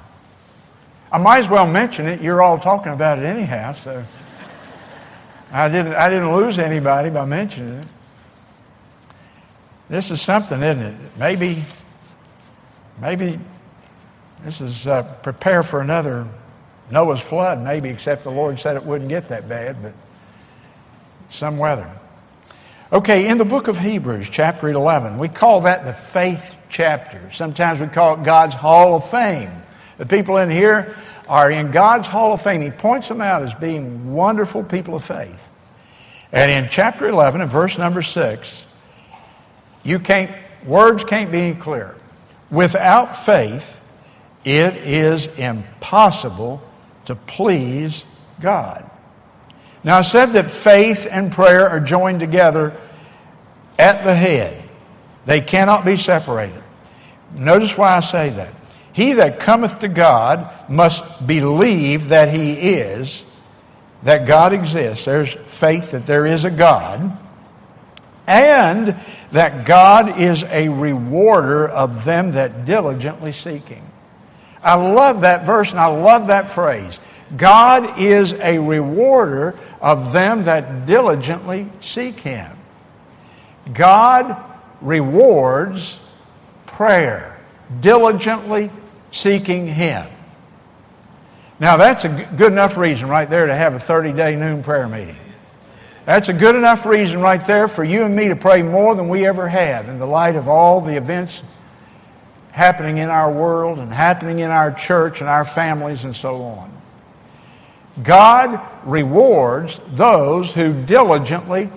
I 1.12 1.18
might 1.18 1.40
as 1.40 1.50
well 1.50 1.66
mention 1.66 2.06
it. 2.06 2.22
You're 2.22 2.42
all 2.42 2.60
talking 2.60 2.94
about 2.94 3.20
it 3.20 3.26
anyhow, 3.26 3.72
so 3.72 4.06
I 5.52 5.68
didn't, 5.68 5.94
I 5.94 6.10
didn't 6.10 6.34
lose 6.36 6.60
anybody 6.60 7.10
by 7.10 7.26
mentioning 7.26 7.80
it. 7.80 7.86
This 9.90 10.12
is 10.12 10.22
something, 10.22 10.62
isn't 10.62 10.84
it? 10.84 10.96
Maybe, 11.18 11.64
maybe 13.02 13.40
this 14.44 14.62
is 14.62 14.88
uh, 14.88 15.04
prepare 15.22 15.64
for 15.64 15.82
another 15.82 16.28
Noah's 16.92 17.20
flood, 17.20 17.62
maybe, 17.62 17.90
except 17.90 18.24
the 18.24 18.32
Lord 18.32 18.60
said 18.60 18.76
it 18.76 18.84
wouldn't 18.84 19.10
get 19.10 19.30
that 19.30 19.48
bad, 19.48 19.82
but 19.82 19.94
some 21.30 21.58
weather. 21.58 21.90
Okay, 22.92 23.28
in 23.28 23.38
the 23.38 23.46
book 23.46 23.68
of 23.68 23.78
Hebrews, 23.78 24.30
chapter 24.30 24.68
11, 24.68 25.20
we 25.20 25.28
call 25.28 25.62
that 25.62 25.86
the 25.86 25.94
faith 25.94 26.58
chapter. 26.70 27.32
Sometimes 27.32 27.80
we 27.80 27.88
call 27.88 28.16
it 28.16 28.24
God's 28.24 28.56
Hall 28.56 28.96
of 28.96 29.08
Fame. 29.10 29.52
The 29.98 30.08
people 30.08 30.38
in 30.38 30.50
here 30.50 30.96
are 31.28 31.52
in 31.52 31.70
God's 31.70 32.08
Hall 32.08 32.34
of 32.34 32.42
Fame. 32.42 32.62
He 32.62 32.72
points 32.72 33.08
them 33.08 33.22
out 33.22 33.44
as 33.44 33.54
being 33.54 34.14
wonderful 34.14 34.64
people 34.64 34.96
of 34.96 35.04
faith. 35.04 35.52
And 36.32 36.50
in 36.50 36.72
chapter 36.72 37.08
11 37.08 37.42
and 37.42 37.52
verse 37.52 37.78
number 37.78 38.02
6, 38.02 38.66
you 39.84 40.00
can't, 40.00 40.32
words 40.66 41.04
can't 41.04 41.32
be 41.32 41.42
any 41.42 41.56
clearer. 41.56 41.99
Without 42.52 43.16
faith, 43.16 43.80
it 44.44 44.76
is 44.78 45.28
impossible 45.38 46.62
to 47.06 47.16
please 47.16 48.06
God. 48.42 48.90
Now, 49.84 50.00
I 50.00 50.02
said 50.02 50.28
that 50.28 50.50
faith 50.50 51.08
and 51.10 51.32
prayer 51.32 51.68
are 51.68 51.80
joined 51.80 52.20
together 52.20 52.76
at 53.78 54.04
the 54.04 54.14
head. 54.14 54.62
They 55.26 55.42
cannot 55.42 55.86
be 55.86 55.96
separated. 55.96 56.64
Notice 57.34 57.78
why 57.78 57.96
I 57.96 58.00
say 58.00 58.30
that. 58.30 58.54
He 58.92 59.14
that 59.14 59.40
cometh 59.40 59.80
to 59.80 59.88
God 59.88 60.50
must 60.70 61.26
believe 61.26 62.10
that 62.10 62.34
he 62.34 62.54
is, 62.54 63.24
that 64.04 64.28
God 64.28 64.52
exists. 64.52 65.06
There's 65.06 65.34
faith 65.34 65.92
that 65.92 66.04
there 66.04 66.26
is 66.26 66.44
a 66.46 66.52
God, 66.52 67.18
and 68.28 68.96
that 69.32 69.66
God 69.66 70.20
is 70.20 70.44
a 70.46 70.70
rewarder 70.70 71.68
of 71.68 72.04
them 72.06 72.32
that 72.32 72.66
diligently 72.66 73.32
seek 73.32 73.68
him. 73.68 73.84
I 74.62 74.76
love 74.76 75.22
that 75.22 75.46
verse 75.46 75.72
and 75.72 75.80
I 75.80 75.88
love 75.88 76.28
that 76.28 76.50
phrase. 76.50 77.00
God 77.38 78.00
is 78.00 78.34
a 78.34 78.58
rewarder 78.58 79.58
of 79.82 80.12
them 80.14 80.46
that 80.46 80.86
diligently 80.86 81.70
seek 81.80 82.20
him. 82.20 82.52
God 83.74 84.36
rewards 84.82 86.00
prayer, 86.66 87.40
diligently 87.82 88.72
seeking 89.12 89.68
Him. 89.68 90.06
Now, 91.60 91.78
that's 91.78 92.06
a 92.06 92.10
good 92.38 92.54
enough 92.54 92.78
reason 92.78 93.10
right 93.10 93.30
there 93.30 93.48
to 93.48 93.56
have 93.56 93.74
a 93.74 93.80
30 93.80 94.14
day 94.14 94.36
noon 94.36 94.64
prayer 94.64 94.88
meeting. 94.88 95.18
That's 96.10 96.28
a 96.28 96.34
good 96.34 96.56
enough 96.56 96.88
reason 96.88 97.22
right 97.22 97.40
there 97.46 97.68
for 97.68 97.84
you 97.84 98.04
and 98.04 98.16
me 98.16 98.30
to 98.30 98.36
pray 98.36 98.64
more 98.64 98.96
than 98.96 99.10
we 99.10 99.28
ever 99.28 99.48
have 99.48 99.90
in 99.90 100.00
the 100.00 100.08
light 100.08 100.36
of 100.36 100.48
all 100.48 100.82
the 100.82 100.98
events 100.98 101.44
happening 102.50 102.98
in 102.98 103.12
our 103.12 103.32
world 103.32 103.78
and 103.78 103.94
happening 103.94 104.40
in 104.40 104.50
our 104.50 104.72
church 104.72 105.22
and 105.22 105.30
our 105.30 105.46
families 105.46 106.06
and 106.06 106.16
so 106.16 106.42
on. 106.42 106.74
God 108.02 108.60
rewards 108.86 109.80
those 109.90 110.52
who 110.52 110.74
diligently 110.84 111.70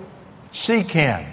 seek 0.51 0.87
Him. 0.87 1.23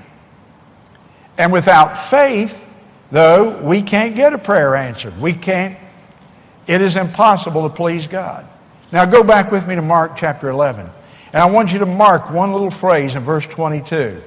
And 1.39 1.55
without 1.55 1.97
faith, 1.97 2.71
though, 3.11 3.63
we 3.63 3.81
can't 3.81 4.15
get 4.15 4.35
a 4.35 4.39
prayer 4.39 4.77
answered. 4.77 5.19
We 5.19 5.33
can't, 5.33 5.79
it 6.67 6.83
is 6.83 6.99
impossible 6.99 7.67
to 7.67 7.75
please 7.75 8.09
God. 8.09 8.47
Now 8.93 9.07
go 9.07 9.25
back 9.25 9.51
with 9.51 9.67
me 9.67 9.75
to 9.75 9.81
Mark 9.81 10.19
chapter 10.19 10.51
11. 10.51 10.91
And 11.33 11.43
I 11.43 11.47
want 11.47 11.73
you 11.73 11.79
to 11.81 11.87
mark 11.87 12.31
one 12.31 12.53
little 12.53 12.71
phrase 12.71 13.15
in 13.15 13.23
verse 13.23 13.47
22. 13.47 14.21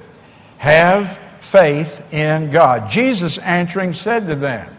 Have 0.58 1.18
faith 1.40 2.12
in 2.12 2.50
God. 2.50 2.90
Jesus 2.90 3.38
answering 3.38 3.92
said 3.92 4.28
to 4.28 4.34
them, 4.34 4.74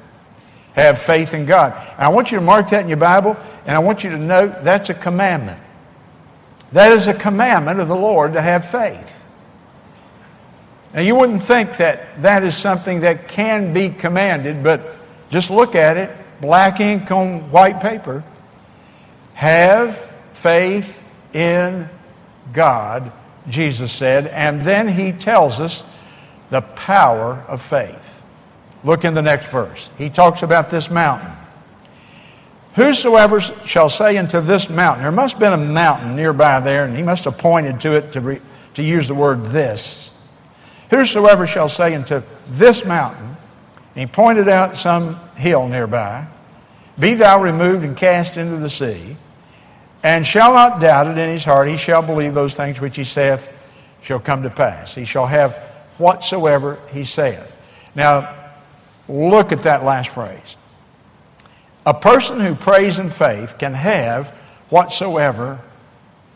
Have 0.74 1.00
faith 1.00 1.34
in 1.34 1.46
God. 1.46 1.74
And 1.94 2.02
I 2.02 2.10
want 2.10 2.32
you 2.32 2.40
to 2.40 2.46
mark 2.46 2.70
that 2.70 2.82
in 2.82 2.88
your 2.88 2.98
Bible, 2.98 3.38
and 3.66 3.76
I 3.76 3.80
want 3.80 4.04
you 4.04 4.10
to 4.12 4.18
note 4.18 4.64
that's 4.64 4.90
a 4.90 4.94
commandment. 4.94 5.60
That 6.72 6.92
is 6.92 7.08
a 7.08 7.14
commandment 7.14 7.80
of 7.80 7.88
the 7.88 7.96
Lord 7.96 8.34
to 8.34 8.42
have 8.42 8.70
faith. 8.70 9.24
Now, 10.94 11.02
you 11.02 11.16
wouldn't 11.16 11.42
think 11.42 11.78
that 11.78 12.22
that 12.24 12.44
is 12.44 12.56
something 12.56 13.02
that 13.02 13.28
can 13.28 13.74
be 13.74 13.90
commanded, 13.90 14.64
but 14.64 14.96
just 15.30 15.50
look 15.52 15.76
at 15.76 15.98
it 15.98 16.10
black 16.42 16.80
ink 16.80 17.12
on 17.12 17.52
white 17.52 17.82
paper. 17.82 18.24
Have 19.34 19.98
faith 20.34 21.04
in 21.34 21.90
God, 22.54 23.12
Jesus 23.50 23.92
said, 23.92 24.28
and 24.28 24.62
then 24.62 24.88
he 24.88 25.12
tells 25.12 25.60
us 25.60 25.84
the 26.50 26.62
power 26.62 27.44
of 27.48 27.62
faith. 27.62 28.24
Look 28.84 29.04
in 29.04 29.14
the 29.14 29.22
next 29.22 29.48
verse. 29.52 29.90
He 29.98 30.10
talks 30.10 30.44
about 30.44 30.70
this 30.70 30.90
mountain. 30.90 31.32
Whosoever 32.76 33.40
shall 33.40 33.90
say 33.90 34.18
unto 34.18 34.42
this 34.42 34.70
mountain, 34.70 35.04
there 35.04 35.12
must 35.12 35.34
have 35.34 35.40
been 35.40 35.54
a 35.54 35.74
mountain 35.74 36.16
nearby 36.16 36.60
there, 36.60 36.86
and 36.86 36.96
he 36.96 37.04
must 37.04 37.24
have 37.24 37.38
pointed 37.38 37.82
to 37.82 37.96
it 37.96 38.12
to, 38.12 38.22
re, 38.22 38.42
to 38.74 38.84
use 38.84 39.08
the 39.08 39.16
word 39.16 39.46
this. 39.46 40.14
Whosoever 40.90 41.48
shall 41.48 41.70
say 41.70 41.96
unto 41.96 42.22
this 42.50 42.86
mountain, 42.86 43.38
he 43.96 44.06
pointed 44.06 44.50
out 44.50 44.78
some 44.78 45.16
hill 45.36 45.68
nearby, 45.68 46.28
Be 47.00 47.16
thou 47.16 47.42
removed 47.42 47.84
and 47.84 47.96
cast 47.96 48.36
into 48.36 48.58
the 48.58 48.70
sea, 48.70 49.16
and 50.06 50.26
shall 50.26 50.54
not 50.54 50.80
doubt 50.80 51.08
it 51.08 51.18
in 51.18 51.30
his 51.32 51.44
heart, 51.44 51.68
he 51.68 51.78
shall 51.78 52.04
believe 52.04 52.36
those 52.36 52.54
things 52.54 52.80
which 52.80 52.96
he 52.96 53.04
saith 53.04 53.52
shall 54.04 54.20
come 54.20 54.44
to 54.44 54.52
pass. 54.52 54.94
He 54.94 55.04
shall 55.04 55.26
have 55.26 55.56
whatsoever 55.98 56.80
he 56.94 57.06
saith. 57.06 57.58
Now, 57.96 58.52
look 59.10 59.52
at 59.52 59.62
that 59.62 59.84
last 59.84 60.10
phrase. 60.10 60.58
A 61.88 61.94
person 61.96 62.40
who 62.40 62.54
prays 62.54 63.00
in 63.00 63.10
faith 63.10 63.58
can 63.58 63.74
have 63.74 64.30
whatsoever 64.70 65.60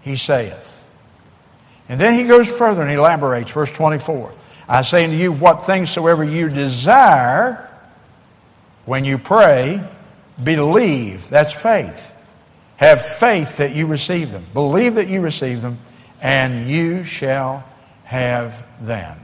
he 0.02 0.16
saith. 0.16 0.88
And 1.88 2.02
then 2.02 2.16
he 2.16 2.24
goes 2.24 2.50
further 2.50 2.82
and 2.82 2.90
elaborates, 2.90 3.52
verse 3.52 3.72
24. 3.72 4.32
I 4.68 4.82
say 4.82 5.04
unto 5.04 5.16
you, 5.16 5.32
what 5.32 5.62
things 5.62 5.92
soever 5.92 6.24
you 6.24 6.50
desire 6.50 7.72
when 8.86 9.06
you 9.06 9.20
pray, 9.20 9.88
believe. 10.44 11.30
That's 11.30 11.54
faith. 11.54 12.16
Have 12.80 13.06
faith 13.06 13.58
that 13.58 13.76
you 13.76 13.88
receive 13.88 14.32
them. 14.32 14.46
Believe 14.54 14.96
that 14.96 15.10
you 15.10 15.22
receive 15.22 15.62
them, 15.62 15.80
and 16.22 16.70
you 16.70 17.04
shall 17.04 17.64
have 18.06 18.66
them. 18.80 19.18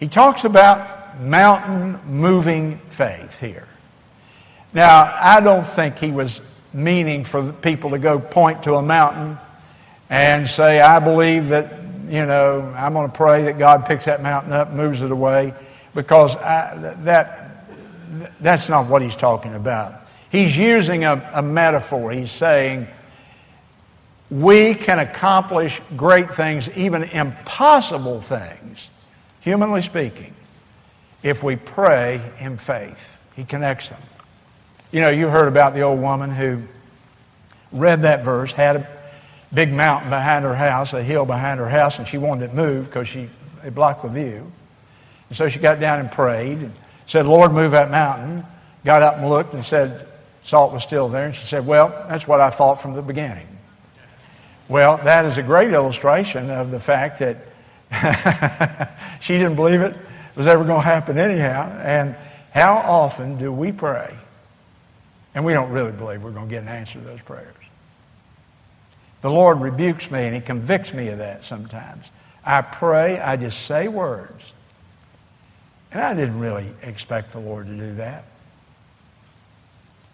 He 0.00 0.08
talks 0.08 0.44
about 0.44 1.20
mountain 1.20 2.00
moving 2.06 2.78
faith 2.78 3.40
here. 3.40 3.68
Now, 4.72 5.14
I 5.20 5.40
don't 5.40 5.64
think 5.64 5.98
he 5.98 6.10
was 6.10 6.40
meaning 6.72 7.24
for 7.24 7.52
people 7.52 7.90
to 7.90 7.98
go 7.98 8.18
point 8.18 8.62
to 8.62 8.74
a 8.74 8.82
mountain 8.82 9.36
and 10.08 10.48
say, 10.48 10.80
I 10.80 11.00
believe 11.00 11.48
that 11.48 11.78
you 12.08 12.24
know, 12.24 12.72
I'm 12.74 12.94
going 12.94 13.10
to 13.10 13.14
pray 13.14 13.44
that 13.44 13.58
God 13.58 13.84
picks 13.84 14.06
that 14.06 14.22
mountain 14.22 14.52
up, 14.52 14.72
moves 14.72 15.02
it 15.02 15.10
away, 15.10 15.52
because 15.94 16.36
I, 16.36 16.94
that, 17.02 17.66
that's 18.40 18.68
not 18.68 18.86
what 18.88 19.02
he's 19.02 19.16
talking 19.16 19.54
about. 19.54 20.07
He's 20.30 20.56
using 20.56 21.04
a, 21.04 21.30
a 21.34 21.42
metaphor. 21.42 22.10
He's 22.10 22.30
saying, 22.30 22.86
we 24.30 24.74
can 24.74 24.98
accomplish 24.98 25.80
great 25.96 26.30
things, 26.30 26.68
even 26.76 27.04
impossible 27.04 28.20
things, 28.20 28.90
humanly 29.40 29.82
speaking, 29.82 30.34
if 31.22 31.42
we 31.42 31.56
pray 31.56 32.20
in 32.38 32.58
faith. 32.58 33.14
He 33.36 33.44
connects 33.44 33.88
them. 33.88 34.00
You 34.92 35.00
know, 35.00 35.10
you 35.10 35.28
heard 35.28 35.48
about 35.48 35.74
the 35.74 35.82
old 35.82 36.00
woman 36.00 36.30
who 36.30 36.62
read 37.72 38.02
that 38.02 38.24
verse, 38.24 38.52
had 38.52 38.76
a 38.76 38.88
big 39.52 39.72
mountain 39.72 40.10
behind 40.10 40.44
her 40.44 40.54
house, 40.54 40.92
a 40.92 41.02
hill 41.02 41.24
behind 41.24 41.60
her 41.60 41.68
house, 41.68 41.98
and 41.98 42.08
she 42.08 42.18
wanted 42.18 42.50
it 42.50 42.54
moved 42.54 42.90
because 42.90 43.08
she 43.08 43.28
it 43.64 43.74
blocked 43.74 44.02
the 44.02 44.08
view. 44.08 44.50
And 45.28 45.36
so 45.36 45.48
she 45.48 45.58
got 45.58 45.80
down 45.80 46.00
and 46.00 46.10
prayed 46.10 46.58
and 46.58 46.72
said, 47.06 47.26
Lord, 47.26 47.52
move 47.52 47.72
that 47.72 47.90
mountain. 47.90 48.44
Got 48.84 49.02
up 49.02 49.16
and 49.16 49.28
looked 49.28 49.54
and 49.54 49.64
said, 49.64 50.07
salt 50.48 50.72
was 50.72 50.82
still 50.82 51.08
there. 51.08 51.26
And 51.26 51.34
she 51.34 51.44
said, 51.44 51.66
Well, 51.66 51.88
that's 52.08 52.26
what 52.26 52.40
I 52.40 52.48
thought 52.48 52.80
from 52.80 52.94
the 52.94 53.02
beginning. 53.02 53.46
Well, 54.66 54.96
that 54.98 55.26
is 55.26 55.36
a 55.36 55.42
great 55.42 55.72
illustration 55.72 56.50
of 56.50 56.70
the 56.70 56.80
fact 56.80 57.20
that 57.20 58.96
she 59.20 59.34
didn't 59.34 59.56
believe 59.56 59.82
it 59.82 59.96
was 60.36 60.46
ever 60.46 60.64
going 60.64 60.80
to 60.80 60.88
happen 60.88 61.18
anyhow. 61.18 61.70
And 61.82 62.16
how 62.50 62.76
often 62.76 63.38
do 63.38 63.52
we 63.52 63.72
pray 63.72 64.14
and 65.34 65.44
we 65.44 65.52
don't 65.52 65.70
really 65.70 65.92
believe 65.92 66.22
we're 66.22 66.30
going 66.30 66.48
to 66.48 66.54
get 66.54 66.62
an 66.62 66.68
answer 66.68 66.98
to 66.98 67.04
those 67.04 67.22
prayers? 67.22 67.54
The 69.20 69.30
Lord 69.30 69.60
rebukes 69.60 70.10
me 70.10 70.20
and 70.20 70.34
He 70.34 70.40
convicts 70.40 70.94
me 70.94 71.08
of 71.08 71.18
that 71.18 71.44
sometimes. 71.44 72.06
I 72.42 72.62
pray, 72.62 73.18
I 73.18 73.36
just 73.36 73.66
say 73.66 73.88
words. 73.88 74.54
And 75.92 76.00
I 76.00 76.14
didn't 76.14 76.38
really 76.38 76.68
expect 76.82 77.32
the 77.32 77.40
Lord 77.40 77.66
to 77.66 77.76
do 77.76 77.94
that. 77.96 78.24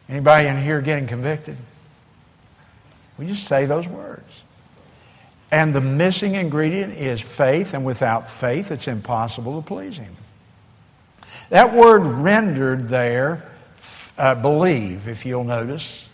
Anybody 0.09 0.49
in 0.49 0.63
here 0.63 0.81
getting 0.81 1.07
convicted? 1.07 1.57
We 3.19 3.27
just 3.27 3.45
say 3.45 3.65
those 3.67 3.89
words. 3.89 4.43
And 5.51 5.75
the 5.75 5.81
missing 5.81 6.35
ingredient 6.35 6.97
is 6.97 7.21
faith, 7.21 7.75
and 7.75 7.85
without 7.85 8.31
faith, 8.31 8.71
it's 8.71 8.89
impossible 8.89 9.61
to 9.61 9.67
please 9.67 9.97
Him. 9.97 10.15
That 11.51 11.75
word 11.75 12.01
rendered 12.01 12.89
there, 12.89 13.45
uh, 14.19 14.35
believe, 14.35 15.07
if 15.07 15.25
you'll 15.25 15.45
notice, 15.45 16.07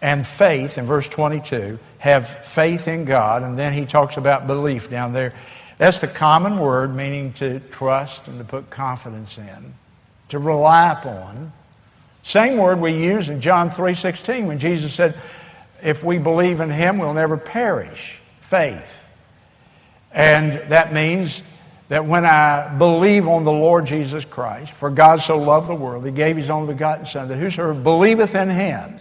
and 0.00 0.26
faith 0.26 0.78
in 0.78 0.86
verse 0.86 1.08
22, 1.08 1.78
have 1.98 2.28
faith 2.28 2.88
in 2.88 3.04
God, 3.04 3.42
and 3.42 3.58
then 3.58 3.72
he 3.72 3.86
talks 3.86 4.16
about 4.16 4.46
belief 4.46 4.90
down 4.90 5.12
there. 5.12 5.32
That's 5.78 6.00
the 6.00 6.08
common 6.08 6.58
word 6.58 6.94
meaning 6.94 7.32
to 7.34 7.60
trust 7.60 8.26
and 8.26 8.38
to 8.38 8.44
put 8.44 8.70
confidence 8.70 9.38
in, 9.38 9.74
to 10.30 10.38
rely 10.38 10.92
upon. 10.92 11.52
Same 12.22 12.56
word 12.56 12.80
we 12.80 12.92
use 12.92 13.28
in 13.28 13.40
John 13.40 13.70
3:16 13.70 14.46
when 14.46 14.58
Jesus 14.58 14.92
said, 14.92 15.14
"If 15.82 16.04
we 16.04 16.18
believe 16.18 16.60
in 16.60 16.70
him, 16.70 16.98
we'll 16.98 17.14
never 17.14 17.36
perish." 17.36 18.20
Faith. 18.40 19.08
And 20.12 20.54
that 20.68 20.92
means 20.92 21.42
that 21.88 22.04
when 22.06 22.24
I 22.24 22.68
believe 22.78 23.28
on 23.28 23.44
the 23.44 23.52
Lord 23.52 23.86
Jesus 23.86 24.24
Christ, 24.24 24.72
for 24.72 24.90
God 24.90 25.20
so 25.20 25.38
loved 25.38 25.68
the 25.68 25.74
world, 25.74 26.04
he 26.04 26.10
gave 26.10 26.36
his 26.36 26.50
only 26.50 26.72
begotten 26.72 27.04
Son, 27.04 27.28
that 27.28 27.36
whosoever 27.36 27.74
believeth 27.74 28.34
in 28.34 28.50
him. 28.50 28.98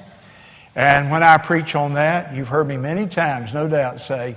And 0.75 1.11
when 1.11 1.21
I 1.21 1.37
preach 1.37 1.75
on 1.75 1.93
that, 1.93 2.33
you've 2.33 2.49
heard 2.49 2.67
me 2.67 2.77
many 2.77 3.07
times, 3.07 3.53
no 3.53 3.67
doubt, 3.67 3.99
say 3.99 4.35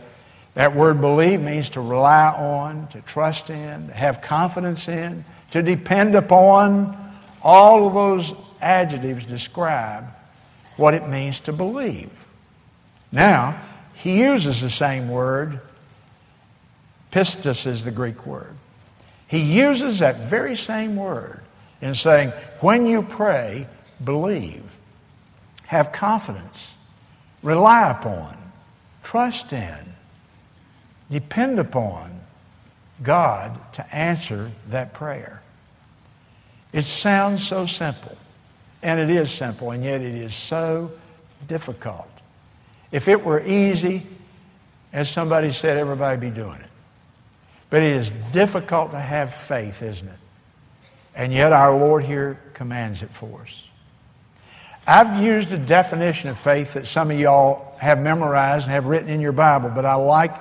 that 0.54 0.74
word 0.74 1.00
believe 1.00 1.40
means 1.40 1.70
to 1.70 1.80
rely 1.80 2.28
on, 2.28 2.86
to 2.88 3.00
trust 3.00 3.50
in, 3.50 3.88
to 3.88 3.94
have 3.94 4.20
confidence 4.20 4.88
in, 4.88 5.24
to 5.50 5.62
depend 5.62 6.14
upon. 6.14 6.96
All 7.42 7.86
of 7.86 7.94
those 7.94 8.34
adjectives 8.64 9.26
describe 9.26 10.06
what 10.76 10.94
it 10.94 11.06
means 11.06 11.40
to 11.40 11.52
believe. 11.52 12.10
Now, 13.12 13.60
he 13.94 14.20
uses 14.20 14.60
the 14.60 14.70
same 14.70 15.08
word. 15.08 15.60
Pistis 17.12 17.66
is 17.66 17.84
the 17.84 17.90
Greek 17.92 18.26
word. 18.26 18.56
He 19.28 19.38
uses 19.38 20.00
that 20.00 20.16
very 20.16 20.56
same 20.56 20.96
word 20.96 21.40
in 21.80 21.94
saying, 21.94 22.30
when 22.60 22.86
you 22.86 23.02
pray, 23.02 23.66
believe, 24.02 24.62
have 25.66 25.92
confidence, 25.92 26.72
rely 27.42 27.90
upon, 27.90 28.36
trust 29.02 29.52
in, 29.52 29.78
depend 31.10 31.58
upon 31.58 32.20
God 33.02 33.58
to 33.74 33.94
answer 33.94 34.50
that 34.68 34.92
prayer. 34.92 35.42
It 36.72 36.82
sounds 36.82 37.46
so 37.46 37.66
simple, 37.66 38.16
and 38.84 39.00
it 39.00 39.10
is 39.10 39.30
simple, 39.30 39.70
and 39.70 39.82
yet 39.82 40.02
it 40.02 40.14
is 40.14 40.34
so 40.34 40.92
difficult. 41.48 42.08
If 42.92 43.08
it 43.08 43.24
were 43.24 43.44
easy, 43.44 44.02
as 44.92 45.10
somebody 45.10 45.50
said, 45.50 45.78
everybody 45.78 46.18
be 46.18 46.30
doing 46.30 46.60
it. 46.60 46.70
But 47.70 47.82
it 47.82 47.96
is 47.96 48.10
difficult 48.32 48.92
to 48.92 49.00
have 49.00 49.34
faith, 49.34 49.82
isn't 49.82 50.06
it? 50.06 50.18
And 51.16 51.32
yet 51.32 51.52
our 51.52 51.76
Lord 51.76 52.04
here 52.04 52.38
commands 52.52 53.02
it 53.02 53.10
for 53.10 53.42
us. 53.42 53.64
I've 54.86 55.22
used 55.22 55.52
a 55.52 55.58
definition 55.58 56.28
of 56.28 56.38
faith 56.38 56.74
that 56.74 56.86
some 56.86 57.10
of 57.10 57.18
y'all 57.18 57.74
have 57.78 57.98
memorized 57.98 58.64
and 58.64 58.72
have 58.72 58.84
written 58.86 59.08
in 59.08 59.20
your 59.20 59.32
Bible, 59.32 59.70
but 59.74 59.86
I 59.86 59.94
like 59.94 60.34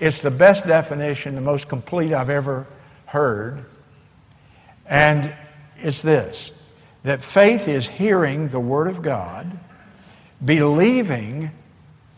it's 0.00 0.22
the 0.22 0.30
best 0.30 0.66
definition, 0.66 1.34
the 1.34 1.42
most 1.42 1.68
complete 1.68 2.14
I've 2.14 2.30
ever 2.30 2.66
heard. 3.04 3.66
And 4.86 5.32
it's 5.76 6.00
this 6.00 6.50
that 7.02 7.22
faith 7.22 7.68
is 7.68 7.88
hearing 7.88 8.48
the 8.48 8.60
Word 8.60 8.88
of 8.88 9.02
God, 9.02 9.58
believing 10.44 11.50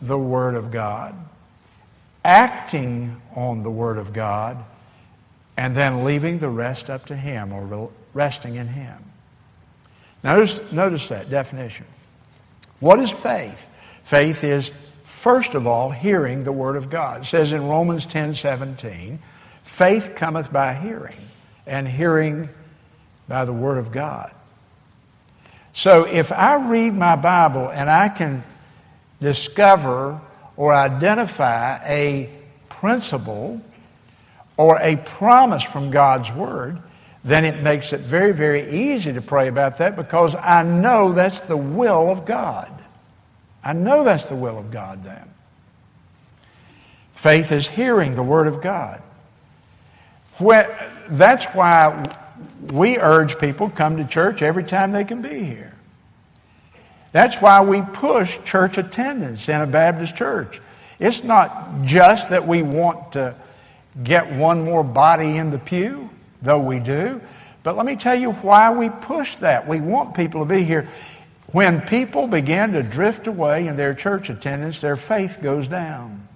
the 0.01 0.17
Word 0.17 0.55
of 0.55 0.71
God, 0.71 1.15
acting 2.23 3.21
on 3.35 3.63
the 3.63 3.71
Word 3.71 3.97
of 3.97 4.13
God, 4.13 4.63
and 5.55 5.75
then 5.75 6.03
leaving 6.03 6.39
the 6.39 6.49
rest 6.49 6.89
up 6.89 7.05
to 7.05 7.15
Him 7.15 7.53
or 7.53 7.91
resting 8.13 8.55
in 8.55 8.67
Him. 8.67 8.97
Notice, 10.23 10.71
notice 10.71 11.09
that 11.09 11.29
definition. 11.29 11.85
What 12.79 12.99
is 12.99 13.11
faith? 13.11 13.69
Faith 14.03 14.43
is, 14.43 14.71
first 15.03 15.53
of 15.53 15.67
all, 15.67 15.89
hearing 15.89 16.43
the 16.43 16.51
Word 16.51 16.75
of 16.75 16.89
God. 16.89 17.21
It 17.21 17.25
says 17.25 17.53
in 17.53 17.67
Romans 17.67 18.05
10 18.05 18.33
17, 18.33 19.19
faith 19.63 20.13
cometh 20.15 20.51
by 20.51 20.73
hearing, 20.73 21.29
and 21.65 21.87
hearing 21.87 22.49
by 23.29 23.45
the 23.45 23.53
Word 23.53 23.77
of 23.77 23.91
God. 23.91 24.33
So 25.73 26.05
if 26.05 26.31
I 26.31 26.55
read 26.69 26.93
my 26.93 27.15
Bible 27.15 27.69
and 27.69 27.89
I 27.89 28.07
can 28.09 28.43
discover 29.19 30.21
or 30.55 30.73
identify 30.73 31.79
a 31.83 32.29
principle 32.69 33.59
or 34.55 34.79
a 34.79 34.97
promise 34.97 35.63
from 35.63 35.89
God's 35.89 36.31
Word, 36.31 36.79
then 37.23 37.43
it 37.43 37.63
makes 37.63 37.91
it 37.91 38.01
very, 38.01 38.33
very 38.33 38.69
easy 38.69 39.13
to 39.13 39.21
pray 39.21 39.47
about 39.47 39.79
that 39.79 39.95
because 39.95 40.35
I 40.35 40.63
know 40.63 41.11
that's 41.11 41.39
the 41.39 41.57
will 41.57 42.09
of 42.09 42.25
God. 42.25 42.71
I 43.63 43.73
know 43.73 44.03
that's 44.03 44.25
the 44.25 44.35
will 44.35 44.59
of 44.59 44.69
God 44.69 45.03
then. 45.03 45.27
Faith 47.13 47.51
is 47.51 47.67
hearing 47.67 48.15
the 48.15 48.23
Word 48.23 48.47
of 48.47 48.61
God. 48.61 49.01
When, 50.37 50.69
that's 51.07 51.45
why 51.45 52.13
we 52.73 52.97
urge 52.97 53.37
people 53.37 53.69
come 53.69 53.97
to 53.97 54.05
church 54.05 54.41
every 54.41 54.63
time 54.63 54.91
they 54.91 55.03
can 55.03 55.21
be 55.21 55.43
here. 55.43 55.75
That's 57.11 57.37
why 57.37 57.61
we 57.61 57.83
push 57.83 58.39
church 58.43 58.79
attendance 58.79 59.47
in 59.47 59.61
a 59.61 59.67
Baptist 59.67 60.15
church. 60.15 60.59
It's 60.99 61.23
not 61.23 61.83
just 61.83 62.31
that 62.31 62.47
we 62.47 62.63
want 62.63 63.11
to 63.11 63.35
get 64.03 64.33
one 64.33 64.65
more 64.65 64.83
body 64.83 65.37
in 65.37 65.51
the 65.51 65.59
pew 65.59 66.09
though 66.41 66.57
we 66.57 66.79
do. 66.79 67.21
But 67.61 67.77
let 67.77 67.85
me 67.85 67.95
tell 67.95 68.15
you 68.15 68.31
why 68.31 68.71
we 68.71 68.89
push 68.89 69.35
that. 69.37 69.67
We 69.67 69.79
want 69.79 70.15
people 70.15 70.41
to 70.41 70.45
be 70.45 70.63
here. 70.63 70.87
When 71.51 71.79
people 71.79 72.27
begin 72.27 72.71
to 72.71 72.81
drift 72.81 73.27
away 73.27 73.67
in 73.67 73.75
their 73.75 73.93
church 73.93 74.31
attendance, 74.31 74.81
their 74.81 74.97
faith 74.97 75.39
goes 75.43 75.67
down. 75.67 76.27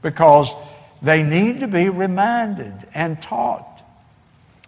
Because 0.00 0.54
they 1.02 1.22
need 1.22 1.60
to 1.60 1.68
be 1.68 1.90
reminded 1.90 2.74
and 2.94 3.20
taught 3.20 3.75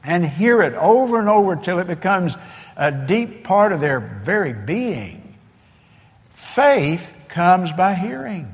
and 0.09 0.25
hear 0.25 0.63
it 0.63 0.73
over 0.73 1.21
and 1.21 1.29
over 1.29 1.53
until 1.53 1.79
it 1.81 1.87
becomes 1.87 2.39
a 2.79 2.91
deep 2.91 3.45
part 3.45 3.73
of 3.73 3.81
their 3.81 4.01
very 4.01 4.55
being. 4.55 5.37
Faith 6.31 7.13
comes 7.29 7.71
by 7.73 7.95
hearing. 7.95 8.51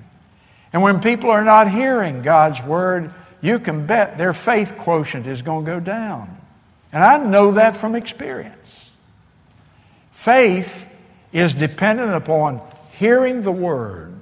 And 0.73 0.83
when 0.83 1.01
people 1.01 1.31
are 1.31 1.45
not 1.45 1.71
hearing 1.71 2.23
God's 2.23 2.61
word, 2.61 3.15
you 3.41 3.61
can 3.61 3.87
bet 3.87 4.19
their 4.19 4.33
faith 4.33 4.77
quotient 4.79 5.29
is 5.29 5.43
going 5.43 5.65
to 5.65 5.71
go 5.71 5.79
down. 5.79 6.37
And 6.93 7.05
I 7.05 7.19
know 7.19 7.53
that 7.53 7.77
from 7.77 7.95
experience. 7.95 8.91
Faith 10.11 10.91
is 11.33 11.55
dependent 11.55 12.15
upon 12.15 12.61
hearing 12.91 13.43
the 13.43 13.53
word, 13.53 14.13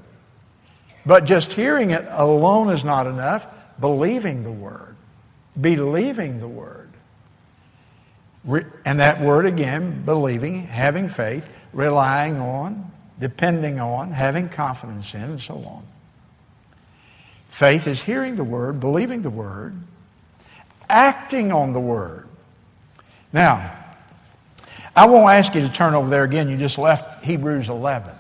But 1.05 1.25
just 1.25 1.55
hearing 1.55 1.93
it 1.93 2.05
alone 2.11 2.71
is 2.71 2.85
not 2.85 3.07
enough. 3.07 3.47
Believing 3.81 4.45
the 4.45 4.53
Word. 4.53 4.97
Believing 5.61 6.39
the 6.39 6.49
Word. 6.49 6.92
And 8.45 9.01
that 9.01 9.21
word 9.21 9.47
again, 9.47 10.05
believing, 10.05 10.65
having 10.65 11.09
faith, 11.09 11.49
relying 11.73 12.39
on, 12.39 12.91
depending 13.21 13.79
on, 13.79 14.11
having 14.11 14.49
confidence 14.49 15.15
in, 15.15 15.23
and 15.23 15.41
so 15.41 15.55
on. 15.55 15.87
Faith 17.49 17.87
is 17.87 18.03
hearing 18.03 18.37
the 18.37 18.45
word, 18.45 18.81
believing 18.81 19.23
the 19.23 19.31
word, 19.31 19.77
acting 20.89 21.53
on 21.53 21.73
the 21.73 21.81
word. 21.81 22.27
Now, 23.33 23.79
I 24.97 25.07
won't 25.07 25.31
ask 25.31 25.55
you 25.55 25.61
to 25.63 25.73
turn 25.73 25.95
over 25.95 26.11
there 26.11 26.25
again. 26.25 26.49
You 26.49 26.57
just 26.57 26.79
left 26.79 27.25
Hebrews 27.25 27.71
11. 27.71 28.15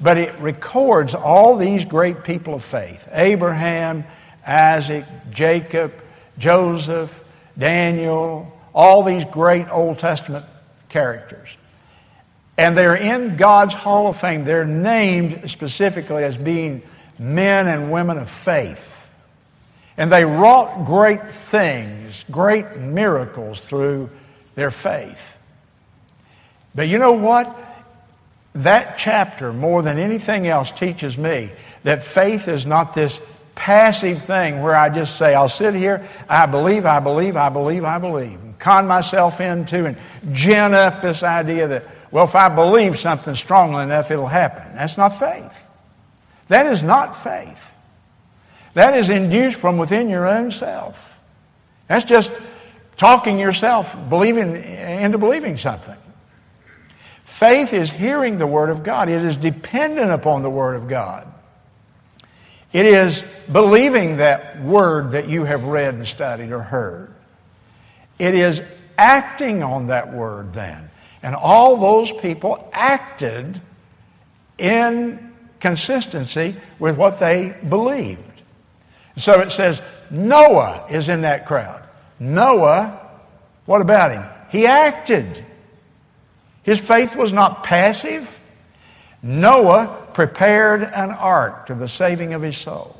But 0.00 0.16
it 0.16 0.34
records 0.38 1.14
all 1.14 1.56
these 1.56 1.84
great 1.84 2.24
people 2.24 2.54
of 2.54 2.64
faith 2.64 3.08
Abraham, 3.12 4.04
Isaac, 4.46 5.04
Jacob, 5.30 5.92
Joseph, 6.38 7.24
Daniel, 7.58 8.57
all 8.74 9.02
these 9.02 9.24
great 9.24 9.68
Old 9.70 9.98
Testament 9.98 10.44
characters. 10.88 11.56
And 12.56 12.76
they're 12.76 12.96
in 12.96 13.36
God's 13.36 13.74
Hall 13.74 14.08
of 14.08 14.16
Fame. 14.16 14.44
They're 14.44 14.64
named 14.64 15.48
specifically 15.50 16.24
as 16.24 16.36
being 16.36 16.82
men 17.18 17.68
and 17.68 17.92
women 17.92 18.18
of 18.18 18.28
faith. 18.28 18.96
And 19.96 20.12
they 20.12 20.24
wrought 20.24 20.86
great 20.86 21.28
things, 21.28 22.24
great 22.30 22.76
miracles 22.76 23.60
through 23.60 24.10
their 24.54 24.70
faith. 24.70 25.34
But 26.74 26.88
you 26.88 26.98
know 26.98 27.12
what? 27.12 27.56
That 28.54 28.98
chapter, 28.98 29.52
more 29.52 29.82
than 29.82 29.98
anything 29.98 30.46
else, 30.46 30.72
teaches 30.72 31.18
me 31.18 31.50
that 31.84 32.02
faith 32.02 32.48
is 32.48 32.66
not 32.66 32.94
this 32.94 33.20
passive 33.54 34.22
thing 34.22 34.62
where 34.62 34.74
I 34.74 34.88
just 34.88 35.16
say, 35.16 35.34
I'll 35.34 35.48
sit 35.48 35.74
here, 35.74 36.06
I 36.28 36.46
believe, 36.46 36.86
I 36.86 37.00
believe, 37.00 37.36
I 37.36 37.48
believe, 37.48 37.84
I 37.84 37.98
believe, 37.98 38.38
con 38.58 38.86
myself 38.86 39.40
into 39.40 39.84
and 39.84 39.96
gin 40.32 40.74
up 40.74 41.02
this 41.02 41.22
idea 41.22 41.68
that, 41.68 41.84
well, 42.10 42.24
if 42.24 42.34
I 42.34 42.48
believe 42.48 42.98
something 42.98 43.34
strongly 43.34 43.82
enough, 43.82 44.10
it'll 44.10 44.26
happen. 44.26 44.74
That's 44.74 44.96
not 44.96 45.10
faith. 45.10 45.66
That 46.48 46.66
is 46.66 46.82
not 46.82 47.14
faith. 47.14 47.76
That 48.74 48.94
is 48.94 49.10
induced 49.10 49.60
from 49.60 49.78
within 49.78 50.08
your 50.08 50.26
own 50.26 50.50
self. 50.50 51.20
That's 51.88 52.04
just 52.04 52.32
talking 52.96 53.38
yourself 53.38 53.96
believing 54.08 54.56
into 54.56 55.18
believing 55.18 55.56
something. 55.56 55.96
Faith 57.24 57.72
is 57.72 57.90
hearing 57.90 58.38
the 58.38 58.46
Word 58.46 58.70
of 58.70 58.82
God. 58.82 59.08
It 59.08 59.24
is 59.24 59.36
dependent 59.36 60.10
upon 60.10 60.42
the 60.42 60.50
Word 60.50 60.74
of 60.74 60.88
God. 60.88 61.26
It 62.72 62.84
is 62.84 63.24
believing 63.50 64.18
that 64.18 64.60
word 64.60 65.12
that 65.12 65.28
you 65.28 65.44
have 65.44 65.64
read 65.64 65.94
and 65.94 66.06
studied 66.06 66.52
or 66.52 66.60
heard. 66.60 67.14
It 68.18 68.34
is 68.34 68.62
acting 68.96 69.62
on 69.62 69.88
that 69.88 70.12
word 70.12 70.52
then. 70.52 70.90
And 71.22 71.34
all 71.34 71.76
those 71.76 72.12
people 72.12 72.68
acted 72.72 73.60
in 74.58 75.32
consistency 75.60 76.54
with 76.78 76.96
what 76.96 77.18
they 77.18 77.54
believed. 77.68 78.42
So 79.16 79.40
it 79.40 79.50
says 79.50 79.82
Noah 80.10 80.86
is 80.90 81.08
in 81.08 81.22
that 81.22 81.46
crowd. 81.46 81.82
Noah, 82.20 83.00
what 83.66 83.80
about 83.80 84.12
him? 84.12 84.24
He 84.50 84.66
acted. 84.66 85.44
His 86.62 86.78
faith 86.78 87.16
was 87.16 87.32
not 87.32 87.64
passive. 87.64 88.38
Noah 89.22 90.06
prepared 90.12 90.82
an 90.82 91.10
ark 91.10 91.66
to 91.66 91.74
the 91.74 91.88
saving 91.88 92.34
of 92.34 92.42
his 92.42 92.56
soul. 92.56 92.97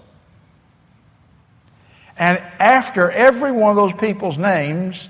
And 2.18 2.38
after 2.58 3.10
every 3.10 3.52
one 3.52 3.70
of 3.70 3.76
those 3.76 3.92
people's 3.94 4.36
names, 4.36 5.08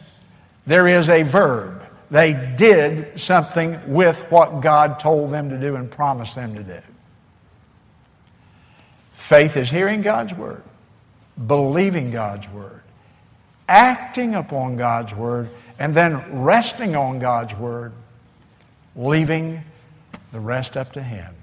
there 0.67 0.87
is 0.87 1.09
a 1.09 1.23
verb. 1.23 1.83
They 2.11 2.33
did 2.57 3.19
something 3.19 3.93
with 3.93 4.31
what 4.31 4.61
God 4.61 4.99
told 4.99 5.31
them 5.31 5.51
to 5.51 5.59
do 5.59 5.77
and 5.77 5.91
promised 5.91 6.35
them 6.35 6.55
to 6.55 6.63
do. 6.63 6.81
Faith 9.13 9.57
is 9.57 9.71
hearing 9.71 10.03
God's 10.03 10.35
word, 10.35 10.63
believing 11.47 12.11
God's 12.11 12.49
word, 12.49 12.83
acting 13.69 14.35
upon 14.35 14.77
God's 14.77 15.15
word, 15.15 15.51
and 15.79 15.95
then 15.95 16.43
resting 16.43 16.97
on 16.97 17.19
God's 17.19 17.55
word, 17.55 17.93
leaving 18.97 19.63
the 20.33 20.41
rest 20.41 20.77
up 20.77 20.93
to 20.93 21.03
Him. 21.03 21.35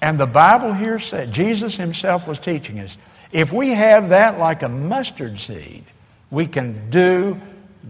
And 0.00 0.18
the 0.18 0.26
Bible 0.26 0.72
here 0.72 0.98
said, 0.98 1.32
Jesus 1.32 1.76
himself 1.76 2.28
was 2.28 2.38
teaching 2.38 2.78
us, 2.78 2.96
if 3.32 3.52
we 3.52 3.70
have 3.70 4.10
that 4.10 4.38
like 4.38 4.62
a 4.62 4.68
mustard 4.68 5.38
seed, 5.38 5.84
we 6.30 6.46
can 6.46 6.90
do 6.90 7.40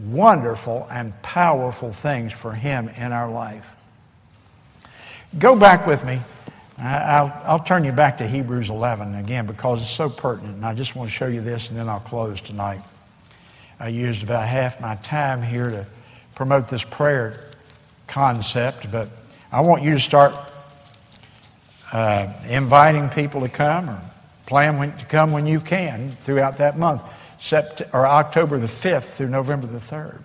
wonderful 0.06 0.86
and 0.90 1.20
powerful 1.22 1.92
things 1.92 2.32
for 2.32 2.52
him 2.52 2.88
in 2.88 3.12
our 3.12 3.30
life. 3.30 3.76
Go 5.38 5.58
back 5.58 5.86
with 5.86 6.04
me. 6.04 6.20
I'll, 6.78 7.32
I'll 7.44 7.62
turn 7.62 7.84
you 7.84 7.92
back 7.92 8.18
to 8.18 8.26
Hebrews 8.26 8.70
11 8.70 9.16
again 9.16 9.46
because 9.46 9.82
it's 9.82 9.90
so 9.90 10.08
pertinent, 10.08 10.56
and 10.56 10.64
I 10.64 10.74
just 10.74 10.94
want 10.94 11.10
to 11.10 11.14
show 11.14 11.26
you 11.26 11.40
this, 11.40 11.68
and 11.68 11.78
then 11.78 11.88
I'll 11.88 12.00
close 12.00 12.40
tonight. 12.40 12.82
I 13.80 13.88
used 13.88 14.22
about 14.22 14.46
half 14.46 14.80
my 14.80 14.94
time 14.96 15.42
here 15.42 15.70
to 15.70 15.86
promote 16.34 16.68
this 16.68 16.84
prayer 16.84 17.50
concept, 18.06 18.90
but 18.92 19.10
I 19.50 19.60
want 19.60 19.82
you 19.82 19.94
to 19.94 20.00
start 20.00 20.36
uh, 21.92 22.32
inviting 22.48 23.08
people 23.08 23.40
to 23.42 23.48
come 23.48 23.90
or 23.90 24.00
plan 24.46 24.78
when, 24.78 24.96
to 24.96 25.04
come 25.06 25.32
when 25.32 25.46
you 25.46 25.60
can 25.60 26.10
throughout 26.10 26.58
that 26.58 26.78
month, 26.78 27.02
Sept- 27.38 27.94
or 27.94 28.06
October 28.06 28.58
the 28.58 28.66
5th 28.66 29.04
through 29.04 29.28
November 29.28 29.66
the 29.66 29.78
3rd. 29.78 30.20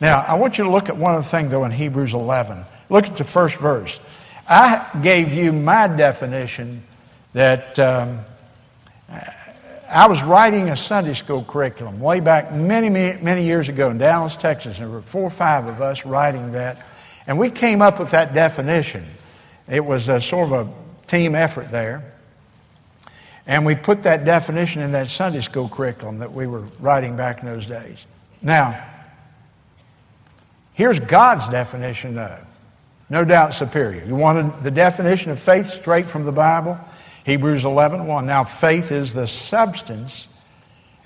Now, 0.00 0.24
I 0.26 0.34
want 0.34 0.56
you 0.56 0.64
to 0.64 0.70
look 0.70 0.88
at 0.88 0.96
one 0.96 1.14
other 1.14 1.22
thing, 1.22 1.50
though, 1.50 1.64
in 1.64 1.70
Hebrews 1.70 2.14
11. 2.14 2.64
Look 2.88 3.06
at 3.06 3.16
the 3.16 3.24
first 3.24 3.58
verse. 3.58 4.00
I 4.48 4.88
gave 5.02 5.34
you 5.34 5.52
my 5.52 5.86
definition 5.86 6.82
that 7.34 7.78
um, 7.78 8.20
I 9.90 10.06
was 10.08 10.22
writing 10.22 10.70
a 10.70 10.76
Sunday 10.76 11.12
school 11.12 11.44
curriculum 11.44 12.00
way 12.00 12.20
back 12.20 12.52
many, 12.52 12.88
many, 12.88 13.22
many 13.22 13.44
years 13.44 13.68
ago 13.68 13.90
in 13.90 13.98
Dallas, 13.98 14.36
Texas. 14.36 14.78
There 14.78 14.88
were 14.88 15.02
four 15.02 15.22
or 15.22 15.30
five 15.30 15.66
of 15.66 15.82
us 15.82 16.06
writing 16.06 16.52
that. 16.52 16.84
And 17.26 17.38
we 17.38 17.50
came 17.50 17.82
up 17.82 18.00
with 18.00 18.12
that 18.12 18.34
definition. 18.34 19.04
It 19.70 19.84
was 19.84 20.08
a 20.08 20.20
sort 20.20 20.52
of 20.52 20.66
a 20.66 20.72
team 21.06 21.34
effort 21.34 21.70
there. 21.70 22.04
And 23.46 23.64
we 23.64 23.74
put 23.74 24.02
that 24.02 24.24
definition 24.24 24.82
in 24.82 24.92
that 24.92 25.08
Sunday 25.08 25.40
school 25.40 25.68
curriculum 25.68 26.18
that 26.18 26.32
we 26.32 26.46
were 26.46 26.64
writing 26.78 27.16
back 27.16 27.40
in 27.40 27.46
those 27.46 27.66
days. 27.66 28.06
Now, 28.42 28.84
here's 30.74 31.00
God's 31.00 31.48
definition, 31.48 32.14
though. 32.14 32.38
No 33.08 33.24
doubt 33.24 33.54
superior. 33.54 34.04
You 34.04 34.14
wanted 34.14 34.62
the 34.62 34.70
definition 34.70 35.32
of 35.32 35.40
faith 35.40 35.66
straight 35.66 36.06
from 36.06 36.24
the 36.24 36.32
Bible? 36.32 36.78
Hebrews 37.24 37.64
11 37.64 38.06
1. 38.06 38.26
Now, 38.26 38.44
faith 38.44 38.92
is 38.92 39.12
the 39.12 39.26
substance 39.26 40.28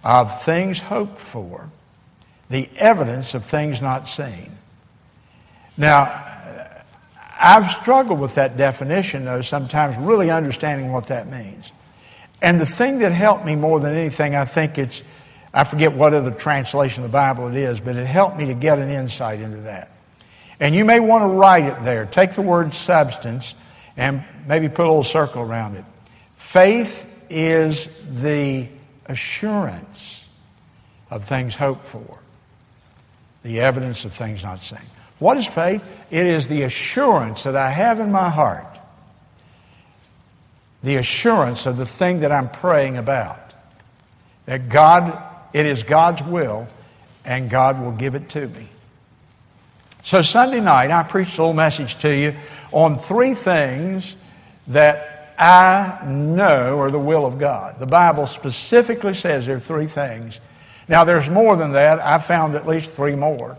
of 0.02 0.42
things 0.42 0.80
hoped 0.80 1.20
for, 1.20 1.70
the 2.50 2.68
evidence 2.76 3.34
of 3.34 3.44
things 3.44 3.80
not 3.80 4.06
seen. 4.06 4.50
Now, 5.76 6.33
I've 7.38 7.70
struggled 7.70 8.20
with 8.20 8.36
that 8.36 8.56
definition, 8.56 9.24
though, 9.24 9.40
sometimes 9.40 9.96
really 9.96 10.30
understanding 10.30 10.92
what 10.92 11.08
that 11.08 11.28
means. 11.28 11.72
And 12.40 12.60
the 12.60 12.66
thing 12.66 12.98
that 12.98 13.12
helped 13.12 13.44
me 13.44 13.56
more 13.56 13.80
than 13.80 13.94
anything, 13.94 14.34
I 14.34 14.44
think 14.44 14.78
it's, 14.78 15.02
I 15.52 15.64
forget 15.64 15.92
what 15.92 16.14
other 16.14 16.30
translation 16.30 17.04
of 17.04 17.10
the 17.10 17.12
Bible 17.12 17.48
it 17.48 17.56
is, 17.56 17.80
but 17.80 17.96
it 17.96 18.06
helped 18.06 18.36
me 18.36 18.46
to 18.46 18.54
get 18.54 18.78
an 18.78 18.90
insight 18.90 19.40
into 19.40 19.58
that. 19.58 19.90
And 20.60 20.74
you 20.74 20.84
may 20.84 21.00
want 21.00 21.22
to 21.22 21.28
write 21.28 21.64
it 21.64 21.82
there. 21.82 22.06
Take 22.06 22.32
the 22.32 22.42
word 22.42 22.72
substance 22.72 23.54
and 23.96 24.24
maybe 24.46 24.68
put 24.68 24.82
a 24.82 24.88
little 24.88 25.02
circle 25.02 25.42
around 25.42 25.76
it. 25.76 25.84
Faith 26.36 27.10
is 27.30 27.88
the 28.20 28.68
assurance 29.06 30.24
of 31.10 31.24
things 31.24 31.54
hoped 31.56 31.86
for, 31.86 32.18
the 33.42 33.60
evidence 33.60 34.04
of 34.04 34.12
things 34.12 34.42
not 34.42 34.62
seen. 34.62 34.78
What 35.24 35.38
is 35.38 35.46
faith? 35.46 36.04
It 36.10 36.26
is 36.26 36.48
the 36.48 36.64
assurance 36.64 37.44
that 37.44 37.56
I 37.56 37.70
have 37.70 37.98
in 37.98 38.12
my 38.12 38.28
heart, 38.28 38.66
the 40.82 40.96
assurance 40.96 41.64
of 41.64 41.78
the 41.78 41.86
thing 41.86 42.20
that 42.20 42.30
I'm 42.30 42.50
praying 42.50 42.98
about. 42.98 43.54
That 44.44 44.68
God, 44.68 45.18
it 45.54 45.64
is 45.64 45.82
God's 45.82 46.22
will, 46.22 46.68
and 47.24 47.48
God 47.48 47.80
will 47.80 47.92
give 47.92 48.14
it 48.14 48.28
to 48.28 48.48
me. 48.48 48.68
So, 50.02 50.20
Sunday 50.20 50.60
night, 50.60 50.90
I 50.90 51.02
preached 51.04 51.38
a 51.38 51.40
little 51.40 51.54
message 51.54 51.96
to 52.00 52.14
you 52.14 52.34
on 52.70 52.98
three 52.98 53.32
things 53.32 54.16
that 54.66 55.34
I 55.38 56.04
know 56.06 56.78
are 56.80 56.90
the 56.90 56.98
will 56.98 57.24
of 57.24 57.38
God. 57.38 57.80
The 57.80 57.86
Bible 57.86 58.26
specifically 58.26 59.14
says 59.14 59.46
there 59.46 59.56
are 59.56 59.60
three 59.60 59.86
things. 59.86 60.38
Now, 60.86 61.04
there's 61.04 61.30
more 61.30 61.56
than 61.56 61.72
that. 61.72 61.98
I 61.98 62.18
found 62.18 62.56
at 62.56 62.66
least 62.66 62.90
three 62.90 63.16
more 63.16 63.56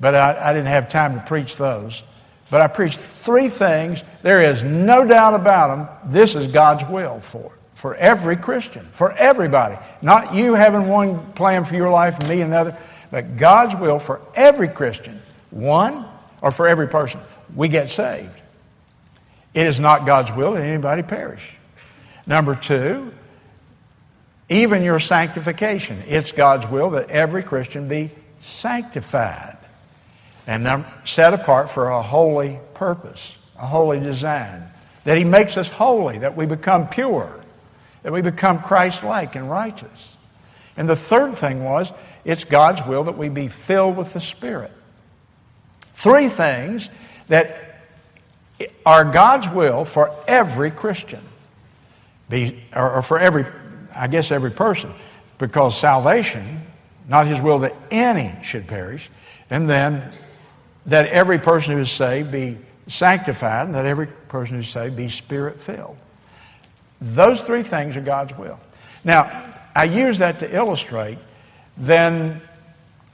but 0.00 0.14
I, 0.14 0.50
I 0.50 0.52
didn't 0.52 0.68
have 0.68 0.88
time 0.88 1.14
to 1.14 1.20
preach 1.26 1.56
those. 1.56 2.02
But 2.50 2.60
I 2.60 2.66
preached 2.66 2.98
three 2.98 3.48
things. 3.48 4.02
There 4.22 4.42
is 4.42 4.64
no 4.64 5.06
doubt 5.06 5.34
about 5.34 5.76
them. 6.02 6.12
This 6.12 6.34
is 6.34 6.48
God's 6.48 6.84
will 6.86 7.20
for 7.20 7.56
for 7.80 7.94
every 7.94 8.36
Christian, 8.36 8.82
for 8.82 9.10
everybody. 9.14 9.74
Not 10.02 10.34
you 10.34 10.52
having 10.52 10.86
one 10.86 11.32
plan 11.32 11.64
for 11.64 11.74
your 11.74 11.90
life 11.90 12.18
and 12.18 12.28
me 12.28 12.42
another, 12.42 12.76
but 13.10 13.38
God's 13.38 13.74
will 13.74 13.98
for 13.98 14.20
every 14.34 14.68
Christian. 14.68 15.18
One, 15.50 16.04
or 16.42 16.50
for 16.50 16.68
every 16.68 16.88
person. 16.88 17.20
We 17.54 17.68
get 17.68 17.88
saved. 17.88 18.38
It 19.54 19.66
is 19.66 19.80
not 19.80 20.04
God's 20.04 20.30
will 20.30 20.52
that 20.52 20.62
anybody 20.62 21.02
perish. 21.02 21.54
Number 22.26 22.54
two, 22.54 23.12
even 24.50 24.82
your 24.82 25.00
sanctification. 25.00 26.02
It's 26.06 26.32
God's 26.32 26.66
will 26.66 26.90
that 26.90 27.08
every 27.08 27.42
Christian 27.42 27.88
be 27.88 28.10
sanctified 28.40 29.56
and 30.46 30.64
they're 30.64 30.84
set 31.04 31.34
apart 31.34 31.70
for 31.70 31.88
a 31.88 32.02
holy 32.02 32.58
purpose, 32.74 33.36
a 33.58 33.66
holy 33.66 34.00
design. 34.00 34.62
That 35.04 35.16
He 35.16 35.24
makes 35.24 35.56
us 35.56 35.68
holy, 35.68 36.18
that 36.18 36.36
we 36.36 36.46
become 36.46 36.88
pure, 36.88 37.40
that 38.02 38.12
we 38.12 38.22
become 38.22 38.60
Christ 38.60 39.02
like 39.02 39.34
and 39.34 39.50
righteous. 39.50 40.16
And 40.76 40.88
the 40.88 40.96
third 40.96 41.34
thing 41.34 41.64
was, 41.64 41.92
it's 42.24 42.44
God's 42.44 42.84
will 42.86 43.04
that 43.04 43.16
we 43.16 43.28
be 43.28 43.48
filled 43.48 43.96
with 43.96 44.12
the 44.12 44.20
Spirit. 44.20 44.72
Three 45.94 46.28
things 46.28 46.88
that 47.28 47.78
are 48.84 49.04
God's 49.04 49.48
will 49.48 49.84
for 49.84 50.10
every 50.26 50.70
Christian, 50.70 51.20
be, 52.28 52.62
or 52.74 53.02
for 53.02 53.18
every, 53.18 53.46
I 53.94 54.06
guess, 54.06 54.30
every 54.30 54.50
person, 54.50 54.92
because 55.38 55.78
salvation, 55.78 56.62
not 57.08 57.26
His 57.26 57.40
will 57.40 57.60
that 57.60 57.74
any 57.90 58.32
should 58.42 58.66
perish, 58.66 59.10
and 59.48 59.68
then 59.68 60.12
that 60.86 61.06
every 61.08 61.38
person 61.38 61.74
who 61.74 61.80
is 61.80 61.90
saved 61.90 62.32
be 62.32 62.58
sanctified, 62.86 63.66
and 63.66 63.74
that 63.74 63.86
every 63.86 64.06
person 64.06 64.56
who 64.56 64.60
is 64.60 64.68
saved 64.68 64.96
be 64.96 65.08
spirit 65.08 65.60
filled. 65.60 65.96
Those 67.00 67.40
three 67.40 67.62
things 67.62 67.96
are 67.96 68.00
God's 68.00 68.36
will. 68.36 68.58
Now, 69.04 69.54
I 69.74 69.84
use 69.84 70.18
that 70.18 70.40
to 70.40 70.54
illustrate, 70.54 71.18
then 71.76 72.42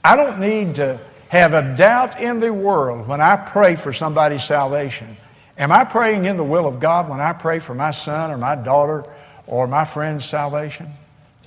I 0.03 0.15
don't 0.15 0.39
need 0.39 0.75
to 0.75 0.99
have 1.29 1.53
a 1.53 1.75
doubt 1.75 2.19
in 2.19 2.39
the 2.39 2.53
world 2.53 3.07
when 3.07 3.21
I 3.21 3.35
pray 3.35 3.75
for 3.75 3.93
somebody's 3.93 4.43
salvation. 4.43 5.15
Am 5.57 5.71
I 5.71 5.83
praying 5.83 6.25
in 6.25 6.37
the 6.37 6.43
will 6.43 6.67
of 6.67 6.79
God 6.79 7.09
when 7.09 7.19
I 7.19 7.33
pray 7.33 7.59
for 7.59 7.73
my 7.73 7.91
son 7.91 8.31
or 8.31 8.37
my 8.37 8.55
daughter 8.55 9.03
or 9.45 9.67
my 9.67 9.85
friend's 9.85 10.25
salvation? 10.25 10.87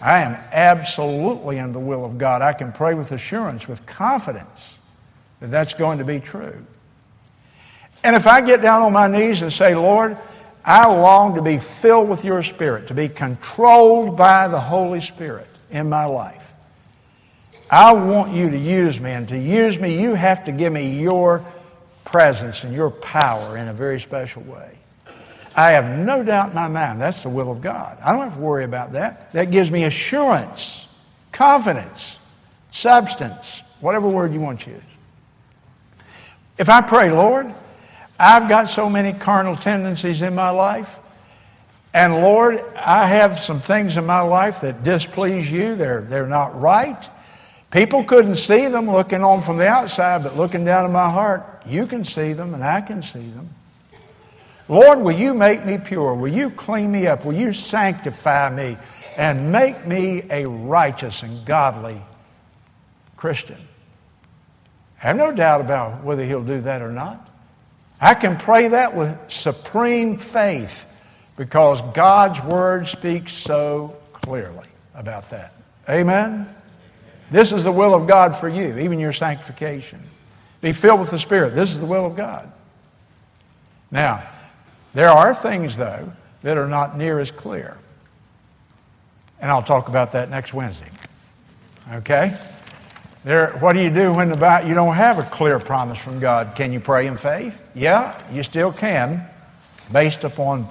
I 0.00 0.22
am 0.22 0.32
absolutely 0.52 1.58
in 1.58 1.72
the 1.72 1.80
will 1.80 2.04
of 2.04 2.18
God. 2.18 2.42
I 2.42 2.52
can 2.52 2.72
pray 2.72 2.94
with 2.94 3.12
assurance, 3.12 3.68
with 3.68 3.84
confidence 3.86 4.78
that 5.40 5.50
that's 5.50 5.74
going 5.74 5.98
to 5.98 6.04
be 6.04 6.20
true. 6.20 6.64
And 8.02 8.16
if 8.16 8.26
I 8.26 8.40
get 8.40 8.62
down 8.62 8.82
on 8.82 8.92
my 8.92 9.08
knees 9.08 9.42
and 9.42 9.52
say, 9.52 9.74
Lord, 9.74 10.16
I 10.64 10.86
long 10.86 11.34
to 11.34 11.42
be 11.42 11.58
filled 11.58 12.08
with 12.08 12.24
your 12.24 12.42
Spirit, 12.42 12.88
to 12.88 12.94
be 12.94 13.08
controlled 13.08 14.16
by 14.16 14.48
the 14.48 14.60
Holy 14.60 15.00
Spirit 15.00 15.48
in 15.70 15.88
my 15.88 16.04
life. 16.04 16.54
I 17.70 17.92
want 17.92 18.34
you 18.34 18.50
to 18.50 18.58
use 18.58 19.00
me, 19.00 19.12
and 19.12 19.28
to 19.28 19.38
use 19.38 19.78
me, 19.78 20.00
you 20.00 20.14
have 20.14 20.44
to 20.44 20.52
give 20.52 20.72
me 20.72 21.00
your 21.00 21.44
presence 22.04 22.64
and 22.64 22.74
your 22.74 22.90
power 22.90 23.56
in 23.56 23.68
a 23.68 23.72
very 23.72 24.00
special 24.00 24.42
way. 24.42 24.76
I 25.54 25.72
have 25.72 25.98
no 25.98 26.22
doubt 26.22 26.48
in 26.48 26.54
my 26.54 26.68
mind 26.68 27.00
that's 27.00 27.22
the 27.22 27.28
will 27.28 27.50
of 27.50 27.60
God. 27.60 27.98
I 28.04 28.12
don't 28.12 28.22
have 28.22 28.34
to 28.34 28.40
worry 28.40 28.64
about 28.64 28.92
that. 28.92 29.32
That 29.32 29.50
gives 29.50 29.70
me 29.70 29.84
assurance, 29.84 30.92
confidence, 31.32 32.16
substance, 32.70 33.62
whatever 33.80 34.08
word 34.08 34.32
you 34.32 34.40
want 34.40 34.60
to 34.60 34.70
use. 34.70 34.82
If 36.60 36.68
I 36.68 36.82
pray, 36.82 37.10
Lord, 37.10 37.54
I've 38.18 38.46
got 38.46 38.68
so 38.68 38.90
many 38.90 39.18
carnal 39.18 39.56
tendencies 39.56 40.20
in 40.20 40.34
my 40.34 40.50
life. 40.50 41.00
And 41.94 42.16
Lord, 42.16 42.60
I 42.76 43.06
have 43.06 43.38
some 43.38 43.62
things 43.62 43.96
in 43.96 44.04
my 44.04 44.20
life 44.20 44.60
that 44.60 44.84
displease 44.84 45.50
you. 45.50 45.74
They're, 45.74 46.02
they're 46.02 46.26
not 46.26 46.60
right. 46.60 47.08
People 47.70 48.04
couldn't 48.04 48.36
see 48.36 48.68
them 48.68 48.90
looking 48.90 49.24
on 49.24 49.40
from 49.40 49.56
the 49.56 49.66
outside, 49.66 50.22
but 50.22 50.36
looking 50.36 50.66
down 50.66 50.84
in 50.84 50.92
my 50.92 51.08
heart, 51.08 51.62
you 51.64 51.86
can 51.86 52.04
see 52.04 52.34
them 52.34 52.52
and 52.52 52.62
I 52.62 52.82
can 52.82 53.00
see 53.00 53.26
them. 53.30 53.48
Lord, 54.68 55.00
will 55.00 55.16
you 55.16 55.32
make 55.32 55.64
me 55.64 55.78
pure? 55.78 56.12
Will 56.12 56.28
you 56.28 56.50
clean 56.50 56.92
me 56.92 57.06
up? 57.06 57.24
Will 57.24 57.32
you 57.32 57.54
sanctify 57.54 58.54
me 58.54 58.76
and 59.16 59.50
make 59.50 59.86
me 59.86 60.24
a 60.28 60.46
righteous 60.46 61.22
and 61.22 61.42
godly 61.46 62.02
Christian? 63.16 63.56
I 65.02 65.08
have 65.08 65.16
no 65.16 65.32
doubt 65.32 65.60
about 65.60 66.04
whether 66.04 66.24
he'll 66.24 66.44
do 66.44 66.60
that 66.62 66.82
or 66.82 66.92
not. 66.92 67.28
I 68.00 68.14
can 68.14 68.36
pray 68.36 68.68
that 68.68 68.94
with 68.94 69.16
supreme 69.28 70.16
faith 70.16 70.86
because 71.36 71.80
God's 71.94 72.42
word 72.42 72.86
speaks 72.86 73.32
so 73.32 73.96
clearly 74.12 74.68
about 74.94 75.30
that. 75.30 75.54
Amen? 75.88 76.46
This 77.30 77.52
is 77.52 77.64
the 77.64 77.72
will 77.72 77.94
of 77.94 78.06
God 78.06 78.36
for 78.36 78.48
you, 78.48 78.76
even 78.78 78.98
your 78.98 79.12
sanctification. 79.12 80.02
Be 80.60 80.72
filled 80.72 81.00
with 81.00 81.10
the 81.10 81.18
Spirit. 81.18 81.54
This 81.54 81.72
is 81.72 81.78
the 81.78 81.86
will 81.86 82.04
of 82.04 82.16
God. 82.16 82.50
Now, 83.90 84.22
there 84.92 85.08
are 85.08 85.34
things, 85.34 85.76
though, 85.76 86.12
that 86.42 86.58
are 86.58 86.68
not 86.68 86.96
near 86.96 87.18
as 87.18 87.30
clear. 87.30 87.78
And 89.40 89.50
I'll 89.50 89.62
talk 89.62 89.88
about 89.88 90.12
that 90.12 90.28
next 90.28 90.52
Wednesday. 90.52 90.90
Okay? 91.92 92.36
There, 93.22 93.50
what 93.58 93.74
do 93.74 93.80
you 93.80 93.90
do 93.90 94.14
when 94.14 94.32
about 94.32 94.66
you 94.66 94.74
don't 94.74 94.94
have 94.94 95.18
a 95.18 95.22
clear 95.22 95.58
promise 95.58 95.98
from 95.98 96.20
God? 96.20 96.56
Can 96.56 96.72
you 96.72 96.80
pray 96.80 97.06
in 97.06 97.18
faith? 97.18 97.60
Yeah, 97.74 98.18
you 98.32 98.42
still 98.42 98.72
can, 98.72 99.28
based 99.92 100.24
upon 100.24 100.66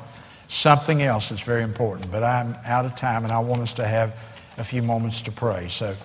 something 0.47 1.04
else 1.04 1.30
that's 1.30 1.41
very 1.41 1.62
important. 1.62 2.12
But 2.12 2.24
I'm 2.24 2.56
out 2.66 2.86
of 2.86 2.95
time, 2.95 3.24
and 3.24 3.32
I 3.32 3.38
want 3.38 3.62
us 3.62 3.74
to 3.74 3.86
have 3.86 4.16
a 4.58 4.64
few 4.64 4.82
moments 4.82 5.22
to 5.22 5.32
pray. 5.32 5.68
So 5.68 5.95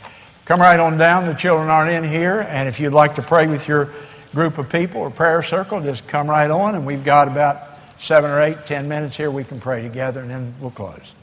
come 0.44 0.60
right 0.60 0.78
on 0.78 0.98
down. 0.98 1.24
The 1.24 1.32
children 1.32 1.70
aren't 1.70 1.90
in 1.90 2.04
here, 2.04 2.46
and 2.50 2.68
if 2.68 2.78
you'd 2.78 2.92
like 2.92 3.14
to 3.14 3.22
pray 3.22 3.46
with 3.46 3.66
your 3.66 3.88
group 4.34 4.58
of 4.58 4.68
people 4.68 5.00
or 5.00 5.10
prayer 5.10 5.42
circle, 5.42 5.80
just 5.80 6.06
come 6.06 6.28
right 6.28 6.50
on. 6.50 6.74
And 6.74 6.84
we've 6.84 7.06
got 7.06 7.26
about 7.26 7.70
seven 7.98 8.30
or 8.30 8.42
eight, 8.42 8.66
ten 8.66 8.86
minutes 8.86 9.16
here. 9.16 9.30
We 9.30 9.44
can 9.44 9.60
pray 9.60 9.80
together, 9.80 10.20
and 10.20 10.30
then 10.30 10.54
we'll 10.60 10.72
close. 10.72 11.14